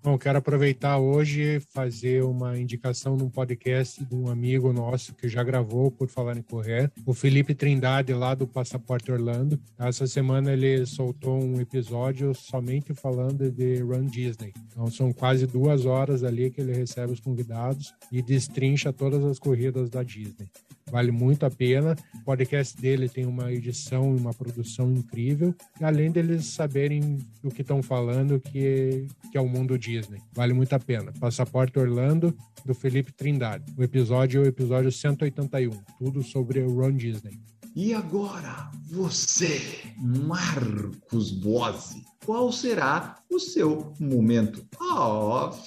Bom, 0.09 0.17
quero 0.17 0.39
aproveitar 0.39 0.97
hoje 0.97 1.57
e 1.57 1.59
fazer 1.59 2.23
uma 2.23 2.57
indicação 2.57 3.15
num 3.15 3.29
podcast 3.29 4.03
de 4.03 4.15
um 4.15 4.27
amigo 4.27 4.73
nosso 4.73 5.13
que 5.13 5.29
já 5.29 5.43
gravou 5.43 5.91
por 5.91 6.09
falar 6.09 6.35
em 6.35 6.41
correr, 6.41 6.91
o 7.05 7.13
Felipe 7.13 7.53
Trindade 7.53 8.11
lá 8.11 8.33
do 8.33 8.47
Passaporte 8.47 9.11
Orlando. 9.11 9.61
Essa 9.77 10.07
semana 10.07 10.51
ele 10.51 10.83
soltou 10.87 11.39
um 11.39 11.61
episódio 11.61 12.33
somente 12.33 12.91
falando 12.91 13.51
de 13.51 13.83
Run 13.83 14.07
Disney. 14.07 14.51
Então 14.71 14.89
são 14.89 15.13
quase 15.13 15.45
duas 15.45 15.85
horas 15.85 16.23
ali 16.23 16.49
que 16.49 16.59
ele 16.59 16.73
recebe 16.73 17.13
os 17.13 17.19
convidados 17.19 17.93
e 18.11 18.19
destrincha 18.19 18.91
todas 18.91 19.23
as 19.23 19.37
corridas 19.37 19.91
da 19.91 20.01
Disney. 20.01 20.49
Vale 20.91 21.11
muito 21.11 21.45
a 21.45 21.49
pena. 21.49 21.95
O 22.21 22.23
podcast 22.25 22.79
dele 22.79 23.07
tem 23.07 23.25
uma 23.25 23.51
edição 23.51 24.15
e 24.15 24.19
uma 24.19 24.33
produção 24.33 24.91
incrível. 24.91 25.53
Além 25.81 26.11
deles 26.11 26.45
saberem 26.45 27.17
do 27.41 27.49
que 27.49 27.61
estão 27.61 27.81
falando, 27.81 28.39
que, 28.39 29.07
que 29.31 29.37
é 29.37 29.41
o 29.41 29.47
mundo 29.47 29.77
Disney. 29.77 30.21
Vale 30.33 30.53
muito 30.53 30.73
a 30.73 30.79
pena. 30.79 31.11
Passaporte 31.19 31.79
Orlando, 31.79 32.35
do 32.65 32.73
Felipe 32.73 33.11
Trindade. 33.11 33.65
O 33.77 33.83
episódio 33.83 34.41
é 34.41 34.45
o 34.45 34.47
episódio 34.47 34.91
181. 34.91 35.69
Tudo 35.97 36.23
sobre 36.23 36.59
o 36.59 36.73
Ron 36.73 36.93
Disney. 36.93 37.39
E 37.75 37.93
agora, 37.93 38.71
você, 38.89 39.61
Marcos 39.97 41.31
Bose, 41.31 42.03
qual 42.25 42.51
será 42.51 43.15
o 43.29 43.39
seu 43.39 43.93
momento 43.99 44.65
off? 44.81 45.61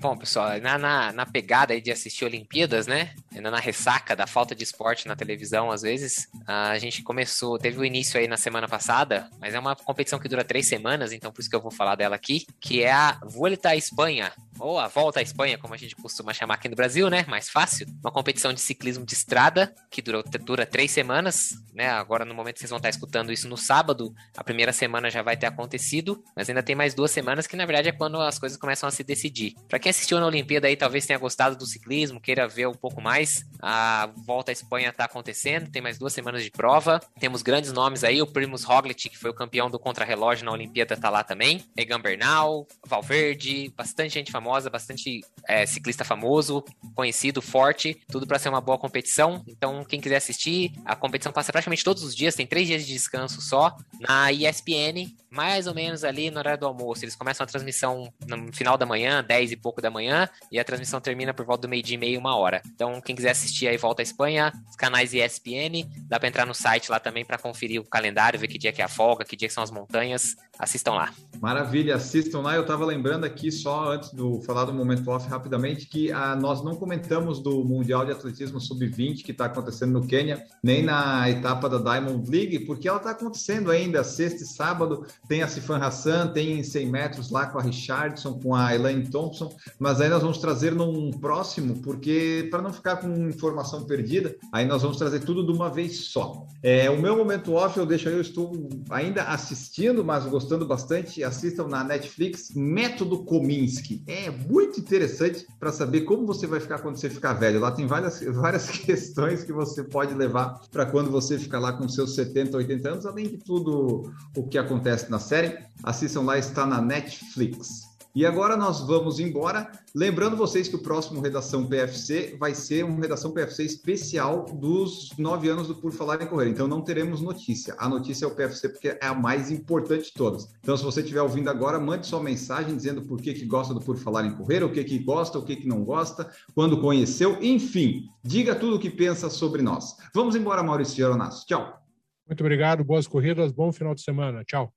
Bom, 0.00 0.16
pessoal, 0.16 0.58
na, 0.60 0.78
na, 0.78 1.12
na 1.12 1.26
pegada 1.26 1.74
aí 1.74 1.80
de 1.80 1.92
assistir 1.92 2.24
Olimpíadas, 2.24 2.86
né? 2.86 3.14
Ainda 3.34 3.50
na 3.50 3.58
ressaca 3.58 4.16
da 4.16 4.26
falta 4.26 4.54
de 4.54 4.64
esporte 4.64 5.06
na 5.06 5.14
televisão, 5.14 5.70
às 5.70 5.82
vezes, 5.82 6.28
a 6.46 6.76
gente 6.78 7.02
começou, 7.02 7.58
teve 7.58 7.78
o 7.78 7.84
início 7.84 8.18
aí 8.18 8.26
na 8.26 8.36
semana 8.36 8.66
passada, 8.66 9.28
mas 9.38 9.54
é 9.54 9.58
uma 9.58 9.76
competição 9.76 10.18
que 10.18 10.28
dura 10.28 10.42
três 10.44 10.66
semanas, 10.66 11.12
então 11.12 11.30
por 11.30 11.40
isso 11.40 11.50
que 11.50 11.54
eu 11.54 11.60
vou 11.60 11.70
falar 11.70 11.94
dela 11.94 12.16
aqui, 12.16 12.46
que 12.60 12.82
é 12.82 12.90
a 12.90 13.18
Vuelta 13.22 13.70
à 13.70 13.76
Espanha, 13.76 14.32
ou 14.62 14.78
a 14.78 14.88
Volta 14.88 15.20
à 15.20 15.22
Espanha, 15.22 15.58
como 15.58 15.74
a 15.74 15.76
gente 15.76 15.96
costuma 15.96 16.32
chamar 16.32 16.54
aqui 16.54 16.68
no 16.68 16.76
Brasil, 16.76 17.10
né? 17.10 17.24
Mais 17.28 17.50
fácil. 17.50 17.86
Uma 18.00 18.12
competição 18.12 18.52
de 18.52 18.60
ciclismo 18.60 19.04
de 19.04 19.14
estrada 19.14 19.74
que 19.90 20.00
dura, 20.00 20.22
dura 20.22 20.64
três 20.64 20.90
semanas, 20.90 21.50
né? 21.74 21.88
Agora, 21.90 22.24
no 22.24 22.34
momento 22.34 22.54
que 22.54 22.60
vocês 22.60 22.70
vão 22.70 22.76
estar 22.76 22.88
escutando 22.88 23.32
isso 23.32 23.48
no 23.48 23.56
sábado, 23.56 24.14
a 24.36 24.44
primeira 24.44 24.72
semana 24.72 25.10
já 25.10 25.22
vai 25.22 25.36
ter 25.36 25.46
acontecido, 25.46 26.22
mas 26.36 26.48
ainda 26.48 26.62
tem 26.62 26.76
mais 26.76 26.94
duas 26.94 27.10
semanas 27.10 27.46
que, 27.46 27.56
na 27.56 27.66
verdade, 27.66 27.88
é 27.88 27.92
quando 27.92 28.20
as 28.20 28.38
coisas 28.38 28.56
começam 28.56 28.88
a 28.88 28.92
se 28.92 29.02
decidir. 29.02 29.54
Para 29.68 29.78
quem 29.78 29.90
assistiu 29.90 30.20
na 30.20 30.26
Olimpíada 30.26 30.68
aí, 30.68 30.76
talvez 30.76 31.04
tenha 31.06 31.18
gostado 31.18 31.56
do 31.56 31.66
ciclismo, 31.66 32.20
queira 32.20 32.46
ver 32.46 32.68
um 32.68 32.74
pouco 32.74 33.00
mais, 33.00 33.44
a 33.60 34.10
Volta 34.26 34.50
à 34.50 34.52
Espanha 34.52 34.90
está 34.90 35.04
acontecendo, 35.04 35.70
tem 35.70 35.82
mais 35.82 35.98
duas 35.98 36.12
semanas 36.12 36.42
de 36.44 36.50
prova. 36.50 37.00
Temos 37.18 37.42
grandes 37.42 37.72
nomes 37.72 38.04
aí, 38.04 38.22
o 38.22 38.26
Primus 38.26 38.64
Roglic, 38.64 39.08
que 39.08 39.18
foi 39.18 39.30
o 39.30 39.34
campeão 39.34 39.70
do 39.70 39.78
contrarrelógio 39.78 40.44
na 40.44 40.52
Olimpíada, 40.52 40.96
tá 40.96 41.10
lá 41.10 41.24
também. 41.24 41.64
Egan 41.76 42.00
Bernal, 42.00 42.66
Valverde, 42.86 43.72
bastante 43.76 44.14
gente 44.14 44.30
famosa, 44.30 44.51
bastante 44.70 45.20
é, 45.48 45.66
ciclista 45.66 46.04
famoso, 46.04 46.64
conhecido, 46.94 47.40
forte, 47.40 48.00
tudo 48.08 48.26
para 48.26 48.38
ser 48.38 48.48
uma 48.48 48.60
boa 48.60 48.78
competição. 48.78 49.42
Então, 49.46 49.84
quem 49.84 50.00
quiser 50.00 50.16
assistir, 50.16 50.72
a 50.84 50.94
competição 50.94 51.32
passa 51.32 51.52
praticamente 51.52 51.84
todos 51.84 52.02
os 52.02 52.14
dias, 52.14 52.34
tem 52.34 52.46
três 52.46 52.66
dias 52.66 52.86
de 52.86 52.92
descanso 52.92 53.40
só, 53.40 53.76
na 54.00 54.32
ESPN, 54.32 55.14
mais 55.30 55.66
ou 55.66 55.74
menos 55.74 56.04
ali 56.04 56.30
no 56.30 56.38
horário 56.38 56.60
do 56.60 56.66
almoço. 56.66 57.04
Eles 57.04 57.16
começam 57.16 57.44
a 57.44 57.46
transmissão 57.46 58.12
no 58.26 58.52
final 58.52 58.76
da 58.76 58.84
manhã, 58.84 59.24
10 59.24 59.52
e 59.52 59.56
pouco 59.56 59.80
da 59.80 59.90
manhã, 59.90 60.28
e 60.50 60.58
a 60.58 60.64
transmissão 60.64 61.00
termina 61.00 61.32
por 61.32 61.46
volta 61.46 61.62
do 61.62 61.68
meio-dia 61.70 61.94
e 61.94 61.98
meia, 61.98 62.18
uma 62.18 62.36
hora. 62.36 62.60
Então, 62.66 63.00
quem 63.00 63.16
quiser 63.16 63.30
assistir 63.30 63.66
aí, 63.66 63.76
volta 63.76 64.02
à 64.02 64.04
Espanha, 64.04 64.52
os 64.68 64.76
canais 64.76 65.14
ESPN, 65.14 65.88
dá 66.08 66.18
para 66.18 66.28
entrar 66.28 66.46
no 66.46 66.54
site 66.54 66.90
lá 66.90 67.00
também 67.00 67.24
para 67.24 67.38
conferir 67.38 67.80
o 67.80 67.84
calendário, 67.84 68.38
ver 68.38 68.48
que 68.48 68.58
dia 68.58 68.72
que 68.72 68.82
é 68.82 68.84
a 68.84 68.88
folga, 68.88 69.24
que 69.24 69.36
dia 69.36 69.48
que 69.48 69.54
são 69.54 69.62
as 69.62 69.70
montanhas. 69.70 70.36
Assistam 70.62 70.92
lá. 70.92 71.12
Maravilha, 71.40 71.96
assistam 71.96 72.40
lá. 72.40 72.54
Eu 72.54 72.62
estava 72.62 72.86
lembrando 72.86 73.24
aqui, 73.24 73.50
só 73.50 73.94
antes 73.94 74.12
do 74.12 74.40
falar 74.42 74.64
do 74.64 74.72
momento 74.72 75.10
off 75.10 75.28
rapidamente, 75.28 75.88
que 75.88 76.12
a, 76.12 76.36
nós 76.36 76.62
não 76.62 76.76
comentamos 76.76 77.40
do 77.40 77.64
Mundial 77.64 78.06
de 78.06 78.12
Atletismo 78.12 78.60
Sub-20 78.60 79.24
que 79.24 79.32
está 79.32 79.46
acontecendo 79.46 79.90
no 79.90 80.06
Quênia, 80.06 80.40
nem 80.62 80.84
na 80.84 81.28
etapa 81.28 81.68
da 81.68 81.78
Diamond 81.78 82.30
League, 82.30 82.60
porque 82.60 82.86
ela 82.86 82.98
está 82.98 83.10
acontecendo 83.10 83.72
ainda, 83.72 84.04
sexta 84.04 84.44
e 84.44 84.46
sábado. 84.46 85.04
Tem 85.26 85.42
a 85.42 85.48
Sifan 85.48 85.78
Hassan, 85.78 86.28
tem 86.28 86.62
100 86.62 86.86
metros 86.86 87.30
lá 87.32 87.46
com 87.46 87.58
a 87.58 87.62
Richardson, 87.62 88.38
com 88.38 88.54
a 88.54 88.72
Elaine 88.72 89.10
Thompson, 89.10 89.52
mas 89.80 90.00
aí 90.00 90.08
nós 90.08 90.22
vamos 90.22 90.38
trazer 90.38 90.72
num 90.72 91.10
próximo, 91.10 91.82
porque 91.82 92.46
para 92.52 92.62
não 92.62 92.72
ficar 92.72 92.98
com 92.98 93.08
informação 93.28 93.82
perdida, 93.82 94.36
aí 94.52 94.64
nós 94.64 94.82
vamos 94.82 94.96
trazer 94.96 95.18
tudo 95.18 95.44
de 95.44 95.50
uma 95.50 95.68
vez 95.68 96.04
só. 96.04 96.46
É, 96.62 96.88
o 96.88 97.00
meu 97.00 97.16
momento 97.16 97.52
off, 97.54 97.76
eu 97.76 97.84
deixo 97.84 98.08
aí, 98.08 98.14
eu 98.14 98.20
estou 98.20 98.52
ainda 98.90 99.24
assistindo, 99.24 100.04
mas 100.04 100.24
gostando 100.24 100.51
bastante. 100.60 101.22
Assistam 101.24 101.68
na 101.68 101.82
Netflix 101.82 102.50
Método 102.54 103.24
Kominsky. 103.24 104.02
É 104.06 104.30
muito 104.30 104.80
interessante 104.80 105.46
para 105.58 105.72
saber 105.72 106.02
como 106.02 106.26
você 106.26 106.46
vai 106.46 106.60
ficar 106.60 106.78
quando 106.78 106.96
você 106.96 107.10
ficar 107.10 107.34
velho. 107.34 107.60
Lá 107.60 107.70
tem 107.70 107.86
várias, 107.86 108.20
várias 108.34 108.68
questões 108.68 109.44
que 109.44 109.52
você 109.52 109.82
pode 109.82 110.14
levar 110.14 110.60
para 110.70 110.86
quando 110.86 111.10
você 111.10 111.38
ficar 111.38 111.58
lá 111.58 111.72
com 111.72 111.88
seus 111.88 112.14
70, 112.14 112.56
80 112.56 112.88
anos, 112.88 113.06
além 113.06 113.28
de 113.28 113.38
tudo 113.38 114.12
o 114.36 114.46
que 114.46 114.58
acontece 114.58 115.10
na 115.10 115.18
série. 115.18 115.58
Assistam 115.82 116.22
lá, 116.22 116.38
está 116.38 116.66
na 116.66 116.80
Netflix. 116.80 117.81
E 118.14 118.26
agora 118.26 118.56
nós 118.56 118.86
vamos 118.86 119.18
embora. 119.18 119.70
Lembrando 119.94 120.36
vocês 120.36 120.68
que 120.68 120.76
o 120.76 120.82
próximo 120.82 121.20
Redação 121.20 121.66
PFC 121.66 122.36
vai 122.38 122.54
ser 122.54 122.84
um 122.84 123.00
Redação 123.00 123.32
PFC 123.32 123.64
especial 123.64 124.44
dos 124.44 125.10
nove 125.16 125.48
anos 125.48 125.68
do 125.68 125.74
Por 125.74 125.92
Falar 125.92 126.20
em 126.20 126.26
Correr. 126.26 126.48
Então 126.50 126.68
não 126.68 126.82
teremos 126.82 127.22
notícia. 127.22 127.74
A 127.78 127.88
notícia 127.88 128.26
é 128.26 128.28
o 128.28 128.34
PFC 128.34 128.68
porque 128.68 128.88
é 128.88 129.06
a 129.06 129.14
mais 129.14 129.50
importante 129.50 130.06
de 130.06 130.12
todas. 130.12 130.52
Então 130.60 130.76
se 130.76 130.84
você 130.84 131.00
estiver 131.00 131.22
ouvindo 131.22 131.48
agora, 131.48 131.80
mande 131.80 132.06
sua 132.06 132.22
mensagem 132.22 132.76
dizendo 132.76 133.02
por 133.02 133.20
que, 133.20 133.32
que 133.32 133.46
gosta 133.46 133.72
do 133.72 133.80
Por 133.80 133.96
Falar 133.96 134.26
em 134.26 134.34
Correr, 134.34 134.62
o 134.62 134.70
que, 134.70 134.84
que 134.84 134.98
gosta, 134.98 135.38
o 135.38 135.44
que, 135.44 135.56
que 135.56 135.66
não 135.66 135.82
gosta, 135.82 136.30
quando 136.54 136.80
conheceu, 136.80 137.38
enfim. 137.42 138.04
Diga 138.22 138.54
tudo 138.54 138.76
o 138.76 138.78
que 138.78 138.90
pensa 138.90 139.30
sobre 139.30 139.62
nós. 139.62 139.96
Vamos 140.14 140.36
embora, 140.36 140.62
Maurício 140.62 140.96
Geronasso. 140.96 141.46
Tchau. 141.46 141.80
Muito 142.26 142.40
obrigado, 142.40 142.84
boas 142.84 143.06
corridas, 143.06 143.52
bom 143.52 143.72
final 143.72 143.94
de 143.94 144.02
semana. 144.02 144.44
Tchau. 144.44 144.72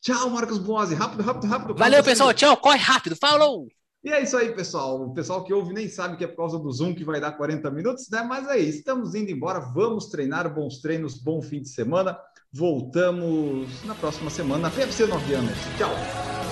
Tchau, 0.00 0.30
Marcos 0.30 0.58
Boazzi. 0.58 0.94
Rápido, 0.94 1.22
rápido, 1.22 1.46
rápido. 1.46 1.74
Valeu, 1.74 2.02
pessoal. 2.02 2.32
Tchau. 2.32 2.56
Corre 2.56 2.78
rápido. 2.78 3.16
Falou! 3.16 3.66
E 4.04 4.10
é 4.10 4.22
isso 4.22 4.36
aí, 4.36 4.54
pessoal. 4.54 5.02
O 5.02 5.12
pessoal 5.12 5.42
que 5.42 5.52
ouve 5.52 5.72
nem 5.72 5.88
sabe 5.88 6.16
que 6.16 6.22
é 6.22 6.28
por 6.28 6.36
causa 6.36 6.58
do 6.58 6.70
Zoom 6.70 6.94
que 6.94 7.04
vai 7.04 7.20
dar 7.20 7.32
40 7.32 7.70
minutos, 7.72 8.08
né? 8.08 8.22
Mas 8.22 8.46
é 8.48 8.56
isso. 8.56 8.78
Estamos 8.78 9.14
indo 9.16 9.30
embora. 9.30 9.58
Vamos 9.58 10.06
treinar. 10.06 10.52
Bons 10.54 10.80
treinos, 10.80 11.14
bom 11.14 11.42
fim 11.42 11.60
de 11.60 11.68
semana. 11.68 12.16
Voltamos 12.52 13.84
na 13.84 13.94
próxima 13.94 14.30
semana. 14.30 14.70
PFC 14.70 15.06
9 15.06 15.34
anos. 15.34 15.58
Tchau. 15.76 16.45